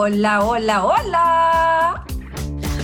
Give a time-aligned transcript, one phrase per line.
[0.00, 2.04] Hola, hola, hola.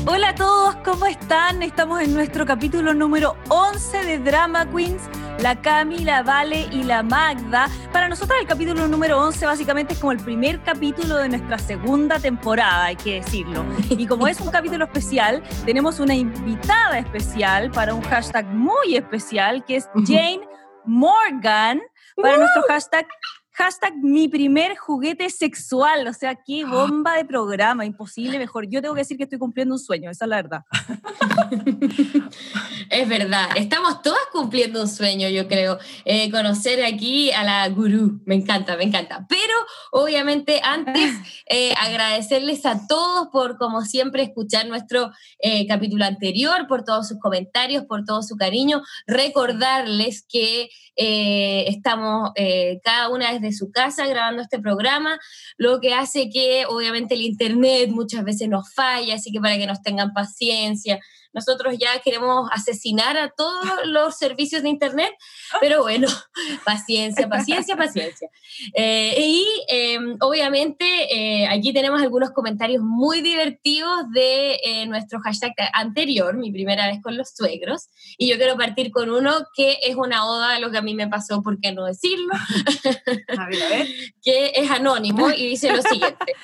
[0.04, 1.62] Hola a todos, ¿cómo están?
[1.62, 5.00] Estamos en nuestro capítulo número 11 de Drama Queens.
[5.38, 7.68] La Cami, la Vale y la Magda.
[7.92, 12.18] Para nosotros el capítulo número 11 básicamente es como el primer capítulo de nuestra segunda
[12.18, 13.64] temporada, hay que decirlo.
[13.90, 19.64] Y como es un capítulo especial, tenemos una invitada especial para un hashtag muy especial
[19.64, 20.40] que es Jane
[20.84, 21.80] Morgan
[22.16, 23.06] para nuestro hashtag
[23.56, 28.68] Hashtag mi primer juguete sexual, o sea, qué bomba de programa, imposible mejor.
[28.68, 30.62] Yo tengo que decir que estoy cumpliendo un sueño, esa es la verdad.
[32.90, 35.78] es verdad, estamos todas cumpliendo un sueño, yo creo.
[36.04, 39.24] Eh, conocer aquí a la gurú, me encanta, me encanta.
[39.28, 39.54] Pero
[39.92, 41.12] obviamente antes
[41.48, 47.20] eh, agradecerles a todos por, como siempre, escuchar nuestro eh, capítulo anterior, por todos sus
[47.20, 48.82] comentarios, por todo su cariño.
[49.06, 52.30] Recordarles que estamos
[52.82, 55.18] cada una de de su casa grabando este programa,
[55.56, 59.66] lo que hace que obviamente el Internet muchas veces nos falla, así que para que
[59.66, 61.00] nos tengan paciencia,
[61.34, 65.12] nosotros ya queremos asesinar a todos los servicios de Internet,
[65.60, 66.08] pero bueno,
[66.64, 68.28] paciencia, paciencia, paciencia.
[68.74, 75.52] Eh, y em, obviamente eh, aquí tenemos algunos comentarios muy divertidos de eh, nuestro hashtag
[75.72, 79.96] anterior, mi primera vez con los suegros, y yo quiero partir con uno que es
[79.96, 82.32] una oda a lo que a mí me pasó, ¿por qué no decirlo?
[83.36, 83.88] A ver, a ver.
[84.22, 86.34] que es anónimo y dice lo siguiente.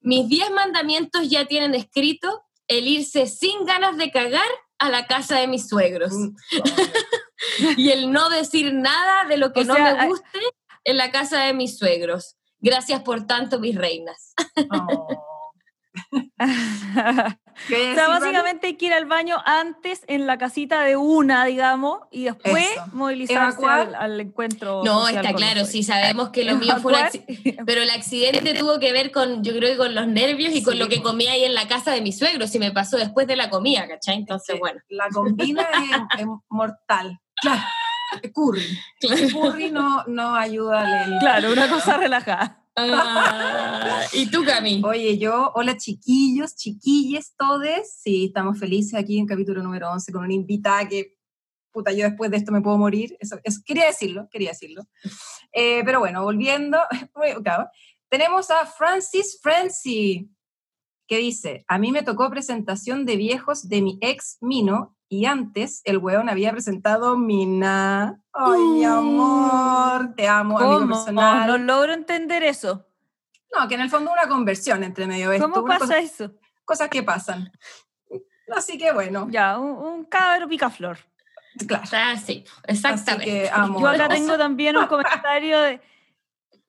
[0.00, 5.38] Mis diez mandamientos ya tienen escrito el irse sin ganas de cagar a la casa
[5.38, 6.12] de mis suegros.
[6.12, 6.36] Mm.
[7.76, 10.38] y el no decir nada de lo que no me guste
[10.84, 12.36] en la casa de mis suegros.
[12.60, 14.34] Gracias por tanto, mis reinas.
[14.70, 15.08] Oh.
[17.66, 22.00] o sea, básicamente hay que ir al baño antes en la casita de una, digamos,
[22.10, 24.82] y después movilizarse al, encuentro.
[24.84, 28.78] No, está claro, sí sabemos que lo mío fue un accidente, pero el accidente tuvo
[28.78, 31.44] que ver con, yo creo que con los nervios y con lo que comía ahí
[31.44, 34.16] en la casa de mi suegro, si me pasó después de la comida, ¿cachai?
[34.16, 34.80] Entonces, bueno.
[34.88, 35.68] La combina
[36.18, 37.20] es, mortal.
[37.40, 37.62] Claro.
[38.34, 38.78] Curry.
[39.00, 41.18] El curry no, no ayuda al...
[41.20, 42.59] Claro, una cosa relajada.
[42.76, 44.80] Ah, ¿Y tú, Cami?
[44.84, 47.98] Oye, yo, hola chiquillos, chiquilles, todes.
[48.00, 51.16] Sí, estamos felices aquí en capítulo número 11 con una invitada que,
[51.72, 53.16] puta, yo después de esto me puedo morir.
[53.18, 54.84] Eso, quería decirlo, quería decirlo.
[55.52, 56.78] Eh, pero bueno, volviendo,
[58.08, 60.28] tenemos a Francis Francie,
[61.08, 65.82] que dice, a mí me tocó presentación de viejos de mi ex Mino y antes
[65.84, 68.22] el weón había presentado Mina.
[68.32, 71.48] Ay, mi amor, te amo, amigo personal.
[71.48, 72.86] No logro entender eso.
[73.52, 75.50] No, que en el fondo una conversión entre medio de esto.
[75.50, 76.32] ¿Cómo pasa eso?
[76.64, 77.50] Cosas que pasan.
[78.56, 79.26] Así que bueno.
[79.30, 80.98] Ya, un, un cabro picaflor.
[81.66, 81.82] Claro.
[81.92, 83.50] Ah, sí, exactamente.
[83.52, 85.80] Yo acá tengo también un comentario de...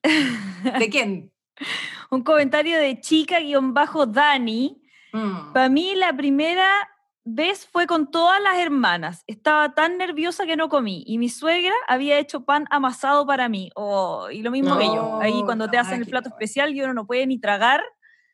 [0.79, 1.31] ¿De quién?
[2.09, 4.81] un comentario de chica-dani.
[5.13, 5.53] Mm.
[5.53, 6.89] Para mí la primera
[7.23, 9.23] vez fue con todas las hermanas.
[9.27, 11.03] Estaba tan nerviosa que no comí.
[11.05, 13.69] Y mi suegra había hecho pan amasado para mí.
[13.75, 15.19] Oh, y lo mismo que yo.
[15.21, 17.83] Ahí cuando te hacen el plato especial y uno no puede ni tragar.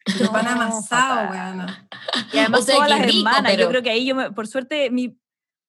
[0.06, 1.68] El pan amasado, weón.
[2.32, 3.58] Y además todas las hermanas.
[3.58, 5.18] Yo creo que ahí yo, por suerte, mi...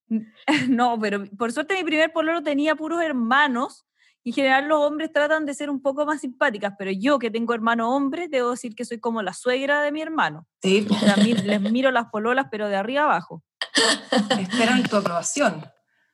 [0.68, 3.87] No, pero por suerte mi primer pololo tenía puros hermanos
[4.28, 7.54] en general los hombres tratan de ser un poco más simpáticas, pero yo que tengo
[7.54, 10.46] hermano hombre, debo decir que soy como la suegra de mi hermano.
[10.62, 10.86] Sí.
[11.44, 13.42] les miro las pololas, pero de arriba abajo.
[14.38, 15.64] Esperan tu aprobación.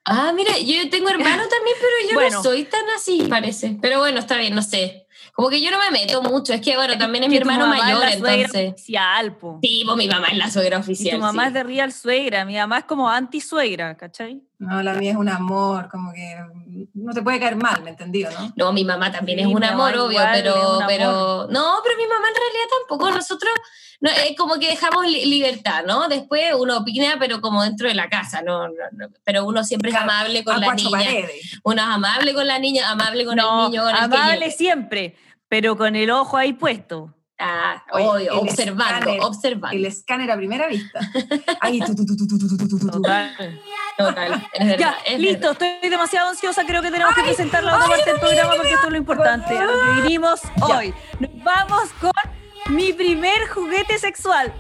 [0.04, 3.78] Ah, mira, yo tengo hermano también, pero yo no soy tan así, parece.
[3.82, 5.03] Pero bueno, está bien, no sé.
[5.32, 8.04] Como que yo no me meto mucho, es que bueno, también es, mi hermano mayor,
[8.04, 8.72] es la entonces.
[8.72, 9.58] Oficial, po.
[9.62, 11.16] Sí, pues mi mamá es la suegra oficial.
[11.16, 14.42] tu mamá es de real suegra, mi mamá es como anti-suegra, ¿cachai?
[14.58, 16.36] No, la mía es un amor, como que
[16.94, 18.52] no te puede caer mal, ¿me entendió, no?
[18.56, 21.48] No, mi mamá también es un amor, obvio, pero, pero.
[21.50, 23.10] No, pero mi mamá en realidad tampoco.
[23.10, 23.52] Nosotros
[24.00, 26.08] no, es como que dejamos libertad, ¿no?
[26.08, 28.68] Después uno opina, pero como dentro de la casa, ¿no?
[29.24, 31.10] pero uno siempre es amable con la niña.
[31.62, 33.82] Uno es amable con la niña, amable con el niño.
[33.82, 35.13] Con amable siempre
[35.54, 37.14] pero con el ojo ahí puesto.
[37.38, 39.76] Ah, obvio, observando, observando.
[39.76, 40.98] El escáner a primera vista.
[41.60, 41.78] Ahí,
[42.90, 43.60] Total.
[43.96, 44.48] Total.
[44.76, 46.64] ya, listo, estoy demasiado ansiosa.
[46.66, 49.56] Creo que tenemos que presentar la otra parte del programa porque esto es lo importante.
[49.56, 50.92] A lo que vinimos hoy.
[51.20, 52.10] Nos vamos con
[52.74, 54.52] mi primer juguete sexual.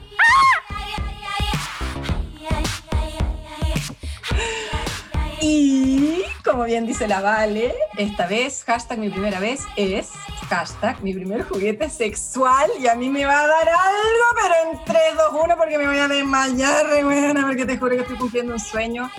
[5.46, 10.08] Y, como bien dice la Vale, esta vez, hashtag mi primera vez es
[10.48, 14.84] hashtag mi primer juguete sexual y a mí me va a dar algo, pero en
[14.86, 15.02] 3,
[15.32, 18.58] 2, 1 porque me voy a desmayar, buena, porque te juro que estoy cumpliendo un
[18.58, 19.10] sueño.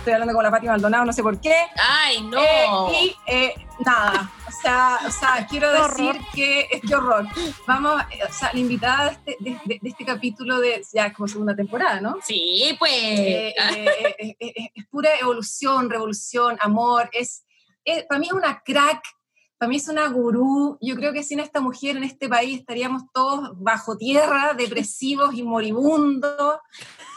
[0.00, 1.54] Estoy hablando con la Pati Maldonado, no sé por qué.
[1.78, 2.38] ¡Ay, no!
[2.42, 2.66] Eh,
[3.02, 3.54] y eh,
[3.84, 7.26] nada, o sea, o sea quiero decir que es que horror.
[7.66, 11.06] Vamos, eh, o sea, la invitada de este, de, de- de este capítulo de ya
[11.06, 12.16] es como segunda temporada, ¿no?
[12.24, 12.92] Sí, pues.
[12.92, 13.54] Eh, eh,
[14.18, 17.08] eh, eh, eh, es pura evolución, revolución, amor.
[17.12, 17.44] Es,
[17.84, 19.02] es- para mí es una crack,
[19.58, 20.78] para mí es una gurú.
[20.80, 25.42] Yo creo que sin esta mujer en este país estaríamos todos bajo tierra, depresivos y
[25.42, 26.58] moribundos,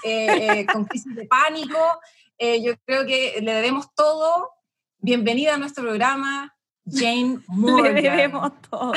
[0.03, 1.77] eh, eh, con crisis de pánico.
[2.37, 4.49] Eh, yo creo que le debemos todo.
[4.99, 6.55] Bienvenida a nuestro programa,
[6.85, 7.95] Jane Le Morgan.
[7.95, 8.93] debemos todo.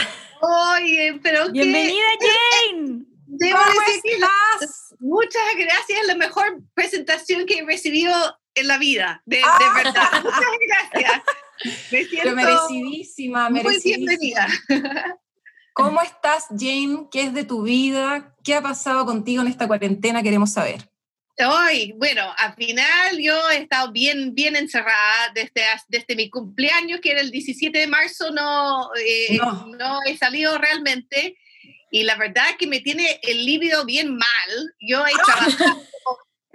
[0.75, 2.05] Oye, pero que Bienvenida,
[2.71, 3.05] Jane.
[3.27, 4.31] debo ¿Cómo decir que la-
[4.61, 4.95] estás?
[5.01, 8.15] muchas gracias, la mejor presentación que he recibido
[8.55, 9.73] en la vida, de, de Ah.
[9.77, 10.11] verdad.
[10.25, 10.41] Muchas
[10.93, 11.23] gracias.
[11.93, 13.97] Me siento Pero merecidísima, muy merecidísima.
[14.07, 14.47] bienvenida.
[15.75, 17.09] ¿Cómo estás, Jane?
[17.11, 18.35] ¿Qué es de tu vida?
[18.43, 20.23] ¿Qué ha pasado contigo en esta cuarentena?
[20.23, 20.91] Queremos saber.
[21.39, 27.11] Hoy, bueno, al final yo he estado bien, bien encerrada desde, desde mi cumpleaños, que
[27.11, 29.67] era el 17 de marzo, no, eh, No.
[29.79, 31.37] no he salido realmente.
[31.91, 34.75] Y la verdad que me tiene el líbido bien mal.
[34.81, 35.83] Yo he trabajado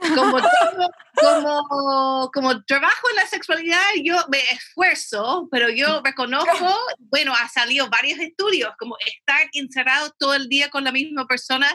[0.10, 0.40] como, como,
[1.16, 7.48] tengo- como, como trabajo en la sexualidad, yo me esfuerzo, pero yo reconozco, bueno, ha
[7.50, 11.68] salido varios estudios, como estar encerrado todo el día con la misma persona,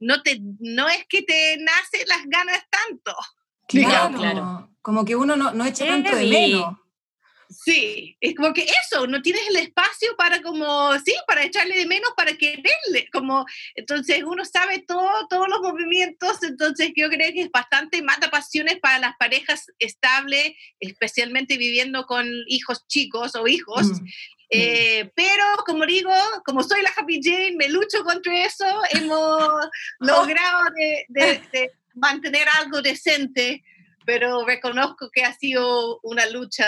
[0.00, 3.14] no, te, no es que te nacen las ganas tanto.
[3.68, 4.70] Claro, claro.
[4.82, 6.76] Como que uno no, no echa tanto de menos.
[7.52, 11.86] Sí, es como que eso, no tienes el espacio para como, sí, para echarle de
[11.86, 13.44] menos, para quererle, como,
[13.74, 18.78] entonces uno sabe todo, todos los movimientos, entonces yo creo que es bastante mata pasiones
[18.80, 24.06] para las parejas estables, especialmente viviendo con hijos chicos o hijos, Mm.
[24.54, 26.12] Eh, pero como digo,
[26.44, 29.48] como soy la Happy Jane, me lucho contra eso, hemos
[30.00, 33.62] logrado de, de- de mantener algo decente,
[34.04, 36.66] pero reconozco que ha sido una lucha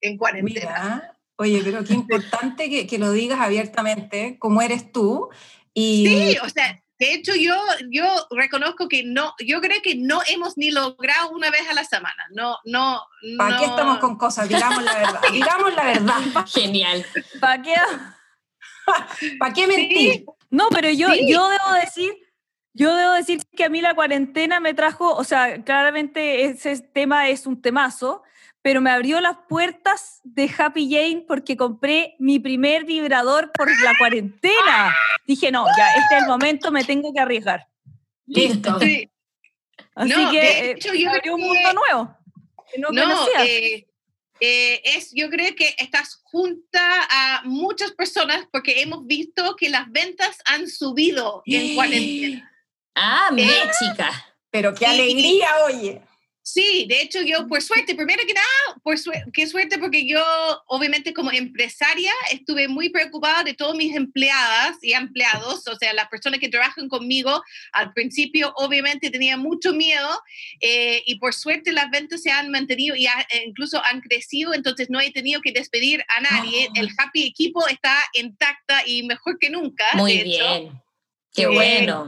[0.00, 0.70] en cuarentena.
[1.02, 5.28] Mira, oye, pero qué importante que, que lo digas abiertamente, cómo eres tú.
[5.74, 7.54] Y Sí, o sea, de hecho yo,
[7.90, 11.84] yo reconozco que no, yo creo que no hemos ni logrado una vez a la
[11.84, 13.02] semana, no, no,
[13.36, 13.72] ¿para qué no.
[13.72, 14.48] estamos con cosas?
[14.48, 15.20] Digamos la verdad.
[15.32, 16.20] Digamos la verdad.
[16.46, 17.04] Genial.
[17.40, 17.74] ¿Para qué?
[19.38, 20.24] ¿Para qué mentir?
[20.50, 21.26] No, pero yo, Sí.
[21.30, 22.14] yo debo decir,
[22.76, 27.28] yo debo decir que a mí la cuarentena me trajo, o sea, claramente ese tema
[27.28, 28.22] es un temazo,
[28.62, 33.96] pero me abrió las puertas de Happy Jane porque compré mi primer vibrador por la
[33.98, 34.94] cuarentena.
[35.26, 37.66] Dije, no, ya, este es el momento, me tengo que arriesgar.
[38.26, 38.78] Listo.
[38.80, 39.08] Sí,
[39.94, 42.16] Así No, que de eh, hecho, yo me creo abrió un que- mundo nuevo
[42.72, 43.86] que no, no, eh,
[44.40, 49.90] eh, es, yo creo que estás junta a muchas personas porque hemos visto que las
[49.90, 52.52] ventas han subido en cuarentena.
[52.96, 54.10] Ah, Eh, Méxica.
[54.50, 54.90] Pero qué Sí.
[54.90, 56.00] alegría, oye.
[56.48, 58.46] Sí, de hecho yo, por suerte, primero que nada,
[58.84, 58.94] por
[59.32, 60.22] qué suerte porque yo,
[60.68, 66.06] obviamente como empresaria, estuve muy preocupada de todas mis empleadas y empleados, o sea, las
[66.08, 70.08] personas que trabajan conmigo, al principio obviamente tenía mucho miedo
[70.60, 74.54] eh, y por suerte las ventas se han mantenido y ha- e incluso han crecido,
[74.54, 76.72] entonces no he tenido que despedir a nadie, Oh.
[76.80, 79.84] el Happy equipo está intacta y mejor que nunca.
[79.94, 80.28] Muy de hecho
[80.60, 80.82] bien.
[81.34, 82.06] Qué Eh, bueno.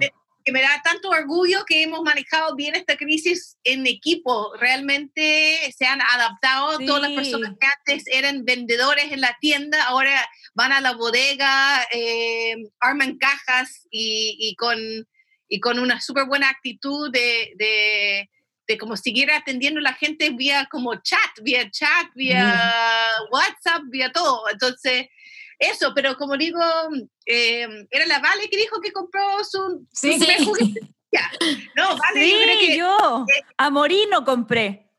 [0.49, 4.55] Que me da tanto orgullo que hemos manejado bien esta crisis en equipo.
[4.59, 6.79] Realmente se han adaptado.
[6.87, 7.17] Todas las Sí.
[7.17, 13.19] personas que antes eran vendedores en la tienda, ahora van a la bodega, eh, arman
[13.19, 14.79] cajas y, y con,
[15.51, 18.31] y con una súper buena actitud de, de,
[18.67, 22.59] de como seguir atendiendo a la gente vía como chat, vía chat, vía
[23.31, 24.49] WhatsApp, vía todo.
[24.51, 25.09] Entonces,
[25.59, 26.61] eso, pero como digo,
[27.27, 30.75] eh, era la Vale que dijo que compró su, Sí, su sí.
[31.75, 34.91] No, Vale, yo creo Sí, que yo a Morino compré.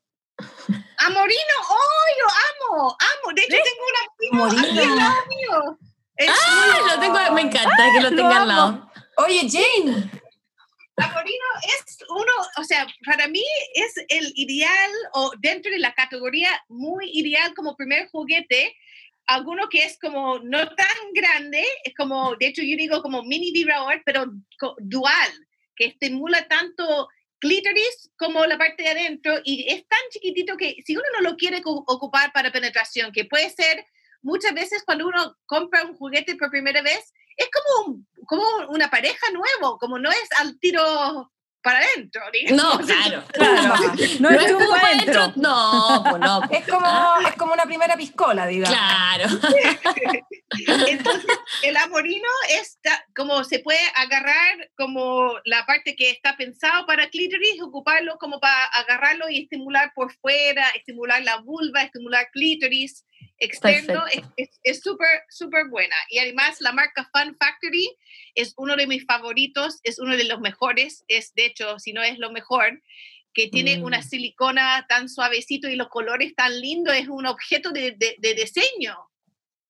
[0.97, 2.97] Amorino, ¡oh, lo amo!
[2.99, 3.33] ¡Amo!
[3.35, 5.79] De hecho, tengo un amigo aquí al lado mío.
[6.15, 8.91] Es Ah, lo tengo, me encanta que lo Lo tenga al lado.
[9.17, 10.09] Oye, Jane.
[10.97, 16.49] Amorino es uno, o sea, para mí es el ideal, o dentro de la categoría
[16.67, 18.75] muy ideal como primer juguete,
[19.29, 23.51] alguno que es como no tan grande, es como, de hecho yo digo como mini
[23.51, 24.25] vibrador, pero
[24.79, 25.31] dual,
[25.75, 27.07] que estimula tanto
[27.39, 31.37] clítoris como la parte de adentro y es tan chiquitito que si uno no lo
[31.37, 33.85] quiere ocupar para penetración, que puede ser
[34.21, 38.89] muchas veces cuando uno compra un juguete por primera vez, es como, un- como una
[38.89, 41.31] pareja nuevo, como no es al tiro
[41.61, 42.21] para adentro.
[42.25, 42.85] No, digamos.
[42.85, 43.23] claro.
[43.33, 43.93] Claro.
[44.19, 45.33] No No es como para adentro.
[45.35, 46.41] No, pues no.
[46.51, 48.77] Es como, es como una primera piscola, digamos.
[48.77, 49.29] Claro.
[50.87, 57.09] Entonces, el amorino está, como se puede agarrar como la parte que está pensado para
[57.09, 63.05] clítoris, ocuparlo como para agarrarlo y estimular por fuera, estimular la vulva, estimular clítoris
[63.37, 64.03] externo.
[64.63, 65.95] Es súper, súper buena.
[66.09, 67.95] Y además la marca Fun Factory
[68.35, 72.03] es uno de mis favoritos, es uno de los mejores, es de hecho, si no
[72.03, 72.81] es lo mejor
[73.33, 74.03] que tiene una mm.
[74.03, 79.09] silicona tan suavecito y los colores tan lindos, es un objeto de, de diseño.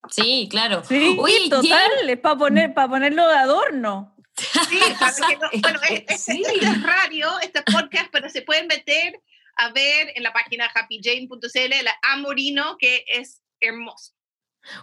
[0.07, 0.83] Sí, claro.
[0.83, 4.15] Sí, Oye, total, es para poner, para ponerlo de adorno.
[4.37, 4.79] Sí,
[5.61, 9.19] bueno, este, es radio, este podcast, pero se pueden meter
[9.59, 14.13] a ver en la página happyjane.cl el amorino, que es hermoso.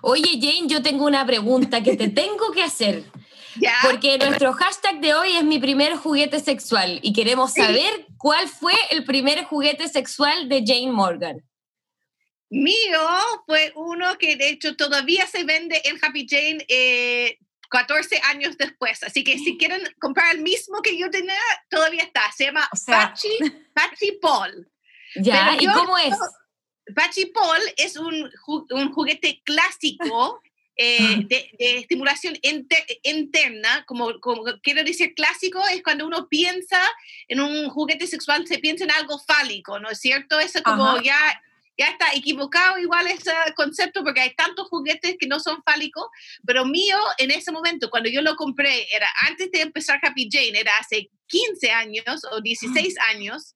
[0.02, 3.04] Oye, Jane, yo tengo una pregunta que te tengo que hacer.
[3.56, 3.74] ¿Ya?
[3.82, 8.74] Porque nuestro hashtag de hoy es mi primer juguete sexual y queremos saber cuál fue
[8.90, 11.42] el primer juguete sexual de Jane Morgan.
[12.50, 13.00] Mío
[13.46, 17.38] fue uno que de hecho todavía se vende en Happy Jane
[17.70, 19.02] 14 eh, años después.
[19.02, 22.22] Así que si quieren comprar el mismo que yo tenía, todavía está.
[22.36, 22.68] Se llama
[23.74, 24.70] Pachi, Paul.
[25.16, 25.56] ¿Ya?
[25.58, 26.14] ¿Y cómo es?
[26.94, 28.30] Pachi Paul es un,
[28.70, 30.40] un juguete clásico
[30.76, 32.38] eh, de, estimulación
[33.02, 36.80] interna, como, como, quiero decir clásico, es cuando uno piensa
[37.28, 40.38] en un juguete sexual, se piensa en algo fálico, ¿no es cierto?
[40.38, 41.18] Eso como ya
[41.78, 46.06] ya está equivocado igual ese concepto porque hay tantos juguetes que no son fálicos,
[46.46, 50.58] pero mío en ese momento, cuando yo lo compré, era antes de empezar Happy Jane,
[50.58, 53.54] era hace 15 años o 16 años,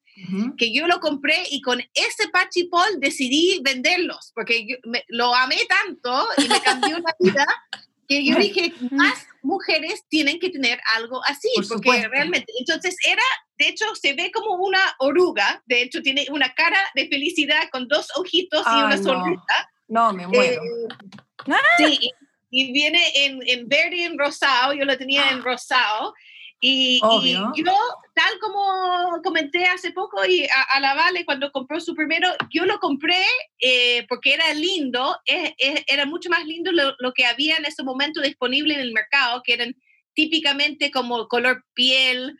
[0.58, 4.76] que yo lo compré y con ese Pachipol decidí venderlos, porque yo
[5.08, 7.46] lo amé tanto y me cambió la vida
[8.10, 13.22] que yo dije, más mujeres tienen que tener algo así, porque realmente, entonces era,
[13.56, 17.86] de hecho, se ve como una oruga, de hecho tiene una cara de felicidad con
[17.86, 19.70] dos ojitos y una sonrisa.
[19.86, 20.60] No, me muero.
[20.60, 22.10] Eh, sí,
[22.50, 26.12] y, viene en, en verde y en rosado, yo lo tenía en rosado,
[26.60, 27.76] y, yo,
[28.14, 32.78] tal como comenté hace poco y a, la Vale cuando compró su primero, yo lo
[32.78, 33.24] compré
[33.60, 38.20] eh, porque era lindo, era mucho más lindo lo, lo, que había en ese momento
[38.20, 39.74] disponible en el mercado, que eran
[40.14, 42.36] típicamente como color piel,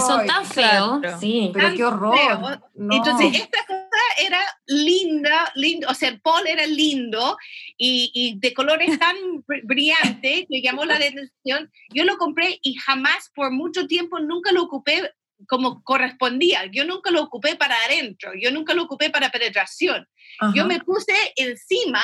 [0.00, 1.00] son tan feos.
[1.20, 2.60] Sí, pero qué horror.
[2.74, 7.36] Entonces, esta cosa era linda, lindo, o sea, el Paul era lindo
[7.76, 9.16] y, y de colores tan
[9.64, 11.70] brillantes que llamó la atención.
[11.90, 15.12] Yo lo compré y jamás, por mucho tiempo, nunca lo ocupé
[15.46, 16.66] como correspondía.
[16.72, 20.06] Yo nunca lo ocupé para adentro, yo nunca lo ocupé para penetración.
[20.54, 22.02] Yo me puse encima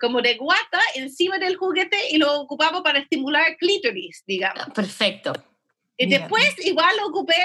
[0.00, 4.66] como de guata encima del juguete y lo ocupaba para estimular clítoris, digamos.
[4.74, 5.32] Perfecto.
[5.96, 7.36] Y después igual lo ocupé,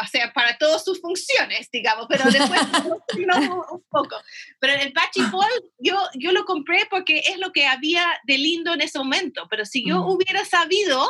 [0.00, 2.60] o sea, para todas sus funciones, digamos, pero después
[3.26, 4.16] no, un poco.
[4.60, 8.74] Pero el Pachi Paul yo, yo lo compré porque es lo que había de lindo
[8.74, 11.08] en ese momento, pero si yo hubiera sabido,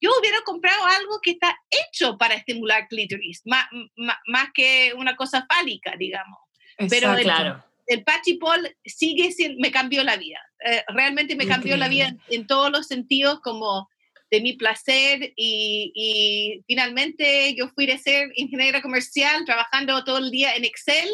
[0.00, 3.66] yo hubiera comprado algo que está hecho para estimular clítoris, más,
[4.26, 6.38] más, que una cosa fálica, digamos.
[6.88, 7.64] pero el, claro.
[7.86, 12.46] el Pachi Paul sigue me cambió la vida, eh, realmente me cambió la vida en
[12.46, 13.88] todos los sentidos como
[14.36, 20.54] de mi placer y, finalmente yo fui de ser ingeniera comercial trabajando todo el día
[20.54, 21.08] en Excel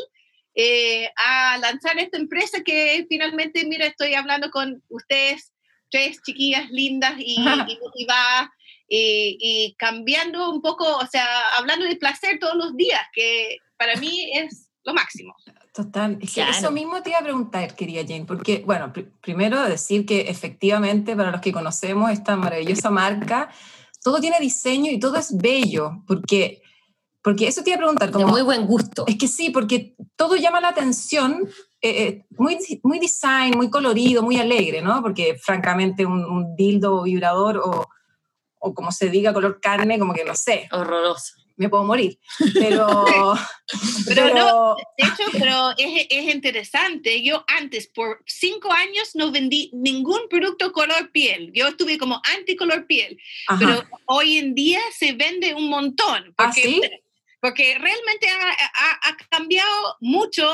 [0.55, 5.53] eh, a lanzar esta empresa que finalmente, mira, estoy hablando con ustedes,
[5.91, 7.37] tres chiquillas lindas y,
[7.95, 8.53] y, va
[8.89, 11.27] y, cambiando un poco, o sea,
[11.57, 15.35] hablando de placer todos los días, que para mí es lo máximo.
[15.73, 16.19] Total.
[16.21, 21.31] eso mismo te iba a preguntar, querida Jane, porque, bueno, primero decir que efectivamente para
[21.31, 23.51] los que conocemos esta maravillosa marca,
[24.03, 26.61] todo tiene diseño y todo es bello, porque,
[27.23, 28.11] porque eso te iba a preguntar.
[28.11, 29.07] Como, de muy buen gusto.
[29.07, 31.49] Es que sí, porque todo llama la atención,
[31.81, 35.01] eh, eh, muy, muy design, muy colorido, muy alegre, ¿no?
[35.01, 37.89] Porque francamente un, un dildo vibrador o,
[38.59, 40.69] o como se diga color carne, como que no sé.
[40.71, 42.19] Horroroso me puedo morir.
[42.55, 43.05] Pero,
[44.07, 47.23] pero, no, de hecho, pero es, es, interesante.
[47.23, 51.51] Yo antes, por cinco años, no vendí ningún producto color piel.
[51.55, 53.19] Yo estuve como anticolor piel.
[53.59, 56.35] Pero hoy en día se vende un montón.
[56.37, 57.03] ¿Ah, porque,
[57.43, 60.49] Porque realmente ha, ha, cambiado mucho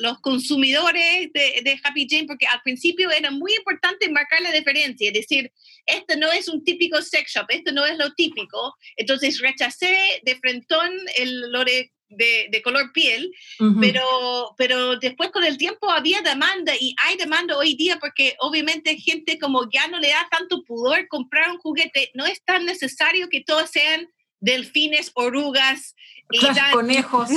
[0.00, 5.06] los consumidores de, de, Happy Jane, porque al principio era muy importante marcar la diferencia,
[5.06, 5.52] es decir,
[5.86, 8.74] esto no es un típico sex shop, esto no es lo típico.
[8.96, 13.32] Entonces rechacé de frentón el lore de, de, color piel,
[13.80, 18.96] pero, pero después con el tiempo había demanda y hay demanda hoy día porque obviamente
[18.96, 23.28] gente como ya no le da tanto pudor comprar un juguete, no es tan necesario
[23.28, 24.08] que todos sean
[24.40, 25.94] delfines, orugas
[26.30, 26.38] y
[26.72, 27.28] conejos.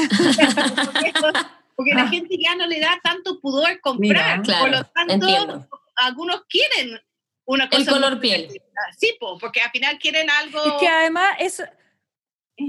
[1.76, 7.00] porque la gente ya no le da tanto pudor comprar, por lo tanto algunos quieren
[7.46, 8.62] una El cosa color muy piel.
[8.98, 10.64] Sí, po, porque al final quieren algo...
[10.66, 11.64] Es que además es,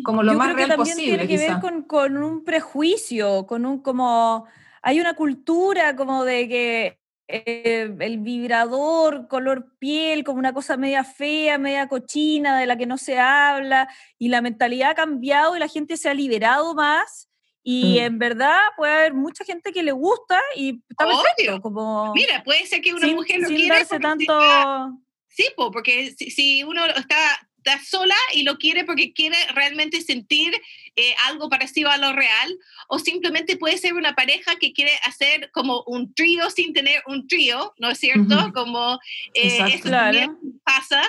[0.04, 1.52] Como lo yo más creo que también posible, tiene que quizá.
[1.54, 4.46] ver con, con un prejuicio, con un como
[4.82, 6.99] hay una cultura como de que
[7.32, 12.86] eh, el vibrador, color piel, como una cosa media fea, media cochina, de la que
[12.86, 17.28] no se habla, y la mentalidad ha cambiado y la gente se ha liberado más.
[17.62, 18.04] Y Mm.
[18.04, 21.18] en verdad puede haber mucha gente que le gusta y está Obvio.
[21.22, 23.40] perfecto, como Mira, puede ser que una sin, mujer
[24.00, 24.22] tanto...
[24.22, 24.90] está-
[25.32, 27.16] Sí, po, porque si, si uno está,
[27.62, 30.52] está sola y lo quiere porque quiere realmente sentir
[30.96, 35.50] eh, algo parecido a lo real, o simplemente puede ser una pareja que quiere hacer
[35.52, 38.36] como un trío sin tener un trío, ¿no es cierto?
[38.36, 38.52] Ujú.
[38.52, 38.98] Como
[39.34, 40.38] eh, eso también Claro.
[40.64, 41.02] pasa,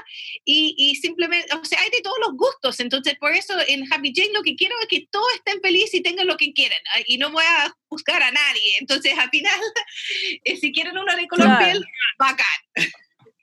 [0.46, 4.14] y, y simplemente, o sea, hay de todos los gustos, entonces por eso en Happy
[4.16, 7.00] Jane lo que quiero es que todos estén felices y tengan lo que quieren, ah,
[7.08, 9.60] y no voy a juzgar a nadie, entonces al final,
[10.44, 11.66] eh, si quieren una de color Claro.
[11.66, 11.86] piel,
[12.20, 12.92] bacán.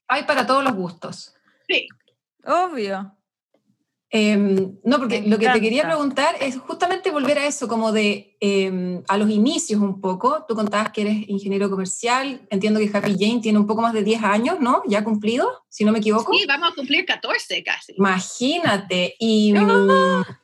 [0.07, 1.35] Hay para todos los gustos.
[2.45, 3.18] Obvio.
[4.11, 8.38] Em, no, porque lo que te quería preguntar es justamente volver a eso, como de
[8.40, 10.47] em, a los inicios un poco.
[10.49, 12.40] Tú contabas que eres ingeniero comercial.
[12.49, 14.83] Entiendo que Happy Jane tiene un poco más de 10 años, ¿no?
[14.87, 16.33] Ya cumplido, si no me equivoco.
[16.33, 17.92] Sí, vamos a cumplir 14 casi.
[17.99, 19.14] Imagínate.
[19.18, 19.52] Y,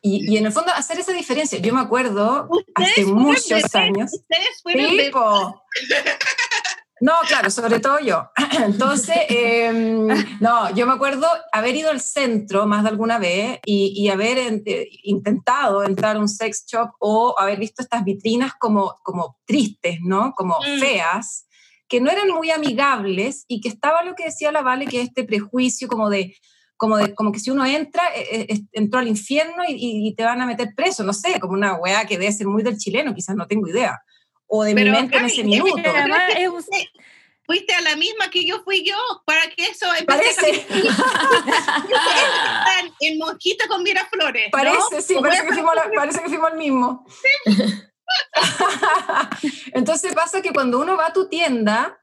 [0.03, 1.59] y, y en el fondo hacer esa diferencia.
[1.59, 4.13] Yo me acuerdo hace muchos bebés, años.
[4.13, 4.91] Ustedes fueron.
[7.01, 8.31] No, claro, sobre todo yo.
[8.65, 10.07] Entonces, em,
[10.41, 14.39] no, yo me acuerdo haber ido al centro más de alguna vez y, y haber
[14.39, 19.39] en- eh, intentado entrar a un sex shop o haber visto estas vitrinas como, como
[19.45, 20.33] tristes, ¿no?
[20.37, 20.79] Como Mm.
[20.81, 21.47] feas,
[21.89, 25.09] que no eran muy amigables y que estaba lo que decía la Vale, que es
[25.09, 26.35] este prejuicio como de...
[26.77, 30.15] Como, de, como que si uno entra, eh, eh, entró al infierno y, y- y
[30.17, 32.77] te van a meter preso, no sé, como una weá que debe ser muy del
[32.79, 34.03] chileno, quizás no tengo idea.
[34.57, 35.77] O de Pero, mi mente en ese es minuto.
[35.79, 35.85] Es
[37.45, 38.97] Fuiste a la misma que yo fui yo,
[39.27, 44.47] para que eso Parece, a en Mosquita con Miraflores.
[44.47, 44.51] ¿no?
[44.53, 47.05] parece, sí, parece que, fuimos la- parece que fuimos al mismo.
[49.75, 51.99] Entonces pasa que cuando uno va a tu tienda,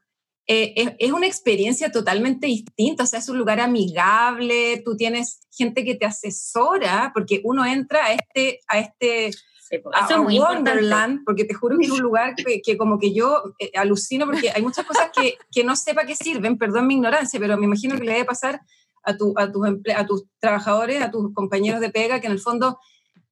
[0.46, 5.40] eh, es, es una experiencia totalmente distinta, o sea, es un lugar amigable, tú tienes
[5.50, 9.32] gente que te asesora, porque uno entra a este, a este
[9.94, 10.72] a, eso a es muy importante.
[10.72, 14.26] Wonderland, porque te juro que es un lugar que, que como que yo eh, alucino,
[14.26, 17.66] porque hay muchas cosas que, que no sepa qué sirven, perdón mi ignorancia, pero me
[17.66, 18.62] imagino que le debe pasar
[19.04, 22.34] a, tu, a, tus emple- a tus trabajadores, a tus compañeros de pega, que en
[22.34, 22.78] el fondo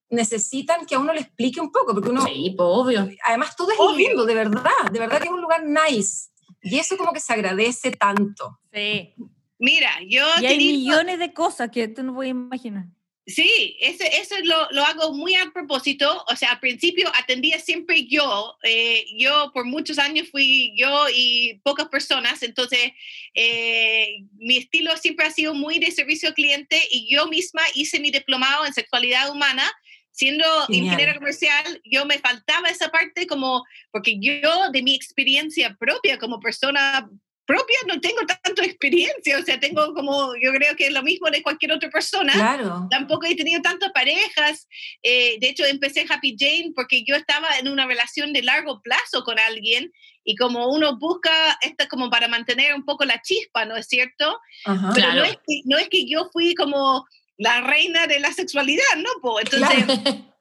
[0.10, 3.08] necesitan que a uno le explique un poco, porque uno, Sí, po, obvio.
[3.24, 4.08] además todo es Obvio.
[4.10, 6.30] lindo, de verdad, de verdad que es un lugar nice,
[6.62, 8.60] y eso como que se agradece tanto.
[8.74, 9.14] Sí.
[9.60, 12.86] Mira, yo Y hay millones de cosas que tú no puedes imaginar.
[13.30, 16.26] Sí, eso, eso lo, lo hago muy a propósito.
[16.28, 18.58] O sea, al principio atendía siempre yo.
[18.64, 22.42] eh, yo por muchos años fui yo y pocas personas.
[22.42, 22.92] Entonces,
[23.36, 28.00] eh, mi estilo siempre ha sido muy de servicio al cliente y yo misma hice
[28.00, 29.70] mi diplomado en sexualidad humana.
[30.12, 30.86] Siendo Genial.
[30.86, 36.40] ingeniera comercial, yo me faltaba esa parte como, porque yo de mi experiencia propia como
[36.42, 37.08] persona
[37.50, 41.32] propia no tengo tanta experiencia, o sea, tengo como, yo creo que es lo mismo
[41.32, 42.88] de cualquier otra persona Claro.
[42.92, 44.68] tampoco he tenido tantas parejas.
[45.02, 49.24] eh, de hecho, empecé Happy Jane porque yo estaba en una relación de largo plazo
[49.24, 49.92] con alguien
[50.24, 51.32] y como uno busca
[51.62, 54.40] esta como para mantener un poco la chispa, ¿no es cierto?
[54.66, 54.92] Ajá.
[54.94, 55.20] Pero Claro.
[55.22, 57.08] no, es que, no es que yo fui como
[57.38, 59.10] la reina de la sexualidad, ¿no?
[59.24, 59.40] Po?
[59.40, 59.86] Entonces,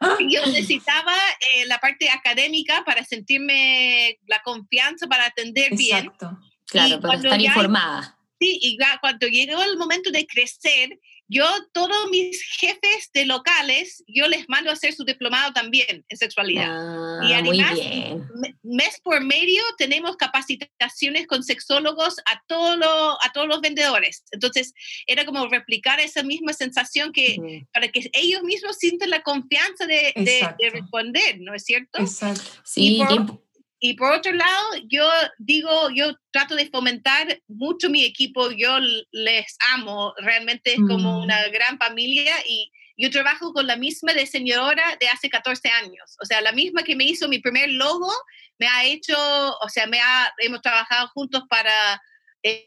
[0.28, 1.14] yo necesitaba
[1.54, 6.10] eh, la parte académica para sentirme la confianza para atender bien.
[6.68, 8.14] Claro, Y pero estar ya- informada.
[8.40, 14.04] Sí, y ya cuando llegó el momento de crecer, yo, todos mis jefes de locales,
[14.06, 16.68] yo les mando a hacer su diplomado también en sexualidad.
[16.70, 17.80] Ah, Y muy además-
[18.62, 24.22] Mes por medio tenemos capacitaciones con sexólogos a, todo lo- a todos los vendedores.
[24.30, 24.72] Entonces,
[25.06, 27.66] era como replicar esa misma sensación que Mm.
[27.74, 31.98] para que ellos mismos sientan la confianza de, de- de responder, ¿no es cierto?
[32.00, 32.42] Exacto.
[32.64, 33.40] Sí, por- qué imp-
[33.80, 38.78] Y por otro lado, yo digo, yo trato de fomentar mucho mi equipo, yo
[39.12, 41.22] les amo, realmente es como Mm.
[41.22, 46.24] una gran familia y yo trabajo con la misma diseñadora de hace 14 años, o
[46.26, 48.10] sea, la misma que me hizo mi primer logo,
[48.58, 52.02] me ha hecho, o sea, me ha, hemos trabajado juntos para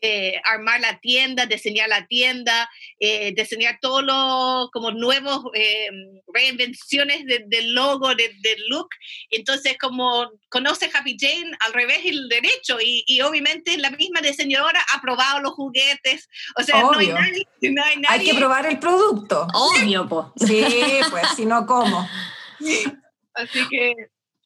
[0.02, 5.88] eh, armar la tienda, diseñar la tienda, eh, diseñar todos los como nuevos eh,
[6.34, 8.90] reinvenciones de- del logo, de- del look.
[9.30, 14.22] Entonces, como conoce Happy Jane al revés y el derecho, y, y obviamente la misma
[14.22, 18.80] diseñadora ha probado los juguetes, o sea, no hay nadie, no hay que probar el
[18.80, 19.48] producto.
[19.54, 20.34] Obvio, po.
[20.36, 20.64] Sí,
[21.10, 22.08] pues, si no, ¿cómo?
[23.34, 23.94] Así que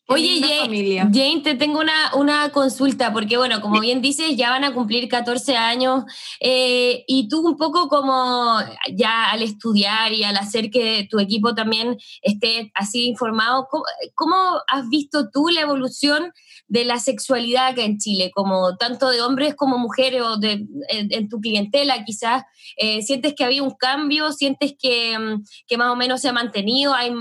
[0.07, 4.63] Oye, Jane, Jane, te tengo una, una, consulta, porque bueno, como bien dices, ya van
[4.63, 6.03] a cumplir 14 años
[6.39, 8.59] eh, y tú un poco como
[8.93, 14.35] ya al estudiar y al hacer que tu equipo también esté así informado, ¿cómo, cómo
[14.67, 16.31] has visto tú la evolución
[16.67, 21.29] de la sexualidad acá en Chile, como tanto de hombres como mujeres o de, en,
[21.29, 22.43] tu clientela quizás?
[22.77, 24.31] Eh, ¿Sientes que había un cambio?
[24.31, 26.93] ¿Sientes que, mm, que, más o menos se ha mantenido?
[26.93, 27.13] ¿Hay,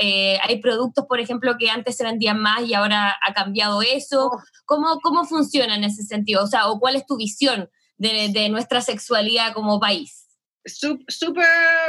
[0.00, 4.26] eh, hay productos, por ejemplo, que antes se vendían más y ahora ha cambiado eso?
[4.26, 4.40] Oh.
[4.64, 6.44] ¿Cómo, cómo funciona en ese sentido?
[6.44, 10.22] O sea, ¿o cuál es tu visión de, de nuestra sexualidad como país?
[10.64, 11.44] Súper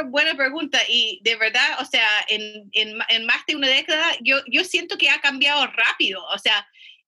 [0.06, 4.38] buena pregunta y de verdad, o sea, en, en, en, más de una década yo,
[4.50, 6.66] yo siento que ha cambiado rápido, o sea,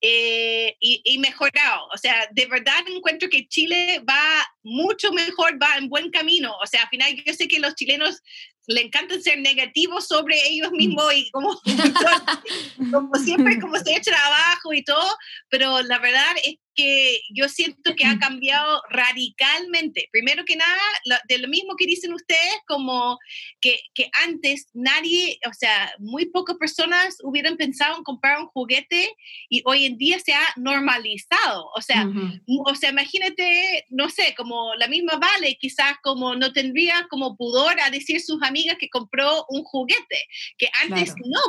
[0.09, 1.88] eh, y, y, mejorado.
[1.92, 6.55] O sea, de verdad encuentro que Chile va mucho mejor, va en buen camino.
[6.62, 8.23] O sea, al final yo sé que los chilenos
[8.69, 10.77] le encanta ser negativos sobre ellos mm.
[10.77, 11.61] mismos y como,
[12.92, 15.09] como siempre, como se echa abajo y todo,
[15.49, 20.09] pero la verdad es que yo siento que ha cambiado radicalmente.
[20.12, 20.81] Primero que nada,
[21.29, 23.19] de lo mismo que dicen ustedes, como
[23.61, 29.11] que, que, antes nadie, o sea, muy pocas personas hubieran pensado en comprar un juguete
[29.49, 31.71] y hoy en día se ha normalizado.
[31.75, 32.07] O sea,
[32.47, 37.81] o sea imagínate, no sé, como la misma Vale, quizás como no tendría como pudor
[37.81, 40.21] a decir sus amigas que compró un juguete,
[40.59, 41.41] que antes no.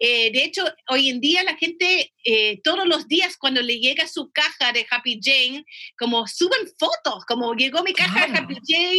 [0.00, 4.06] Eh, de hecho, hoy en día la gente eh, todos los días cuando le llega
[4.06, 5.64] su casa, de Happy Jane,
[5.98, 8.98] como suben fotos, como llegó mi caja de Happy Jane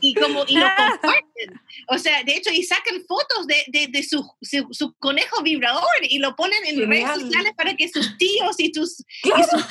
[0.00, 1.60] y, como y lo comparten.
[1.88, 6.34] O sea, de hecho, y sacan fotos de, de, su, su, conejo vibrador y lo
[6.36, 9.64] ponen en redes sociales para que sus tíos y sus, y sus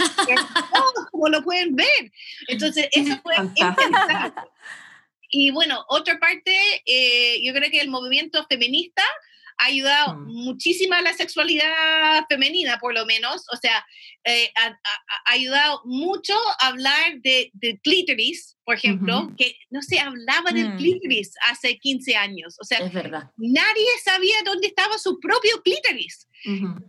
[1.11, 2.11] como lo pueden ver.
[2.47, 3.35] Entonces, eso fue.
[5.29, 9.03] Y bueno, otra parte, eh, yo creo que el movimiento feminista
[9.57, 10.27] ha ayudado mm.
[10.27, 13.43] muchísimo a la sexualidad femenina, por lo menos.
[13.51, 13.85] O sea,
[14.23, 14.77] eh, ha,
[15.25, 20.77] ayudado mucho a hablar de, de clítoris, por ejemplo, que no se hablaba del mm.
[20.77, 22.55] clítoris hace 15 años.
[22.59, 22.79] O sea,
[23.37, 26.27] nadie sabía dónde estaba su propio clítoris.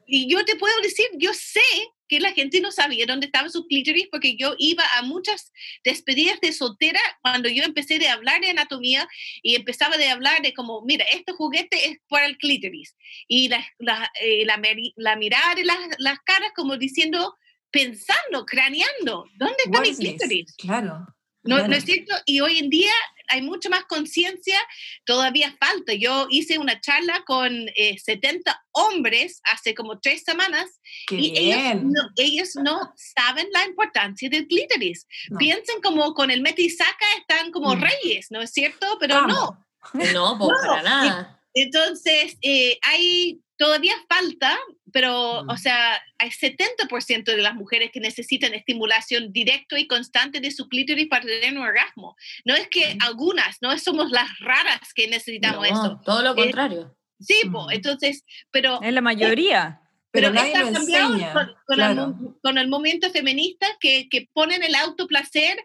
[0.07, 1.61] Y yo te puedo decir, yo sé
[2.09, 5.53] que la gente no sabía dónde estaba su clítoris porque yo iba a muchas
[5.85, 9.07] despedidas de soltera cuando yo empecé de hablar de anatomía
[9.43, 12.97] y empezaba de hablar de como, mira, este juguete es para el clítoris.
[13.29, 17.37] Y la, la, eh, la, mirada de las, las, caras como diciendo,
[17.71, 20.55] pensando, craneando, ¿dónde está mi clítoris?
[20.57, 21.07] Claro.
[21.43, 22.15] ¿No, ¿No, es cierto?
[22.27, 22.93] Y hoy en día
[23.29, 24.59] hay mucha más conciencia,
[25.05, 25.95] todavía falta.
[25.95, 32.11] Yo hice una charla con 70 eh, hombres hace como tres semanas y ellos no,
[32.17, 35.07] ellos no, saben la importancia del clítoris.
[35.39, 37.81] Piensan como con el metisaca están como mm.
[37.81, 38.87] reyes, ¿no es cierto?
[38.99, 39.65] Pero no.
[39.93, 41.38] No, pues, para nada.
[41.63, 44.57] Entonces, eh, hay todavía falta,
[44.93, 50.51] pero, o sea, hay 70% de las mujeres que necesitan estimulación directa y constante de
[50.51, 52.17] su clítoris para tener un orgasmo.
[52.45, 56.01] No es que algunas, no somos las raras que necesitamos eso.
[56.05, 56.97] Todo lo contrario.
[57.21, 58.81] sí, entonces, pero...
[58.81, 59.81] Es la mayoría.
[60.21, 61.33] Pero, nadie lo enseña,
[61.67, 65.57] con, el, con, el, momento feminista que, que ponen el autoplacer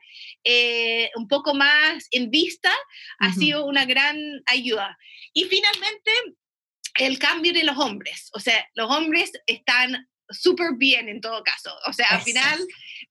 [0.44, 2.72] eh, un poco más en vista,
[3.20, 4.98] ha sido una gran ayuda.
[5.34, 6.12] Y finalmente,
[6.96, 8.30] el cambio de los hombres.
[8.34, 11.74] O sea, los hombres están súper bien en todo caso.
[11.88, 12.60] O sea, al final,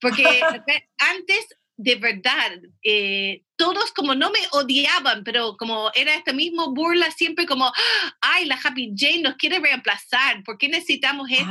[0.01, 0.25] porque
[0.99, 7.11] antes, de verdad, eh, todos como no me odiaban, pero como era esta misma burla
[7.11, 7.73] siempre como,
[8.21, 11.45] ay, la Happy Jane nos quiere reemplazar, ¿por qué necesitamos esto?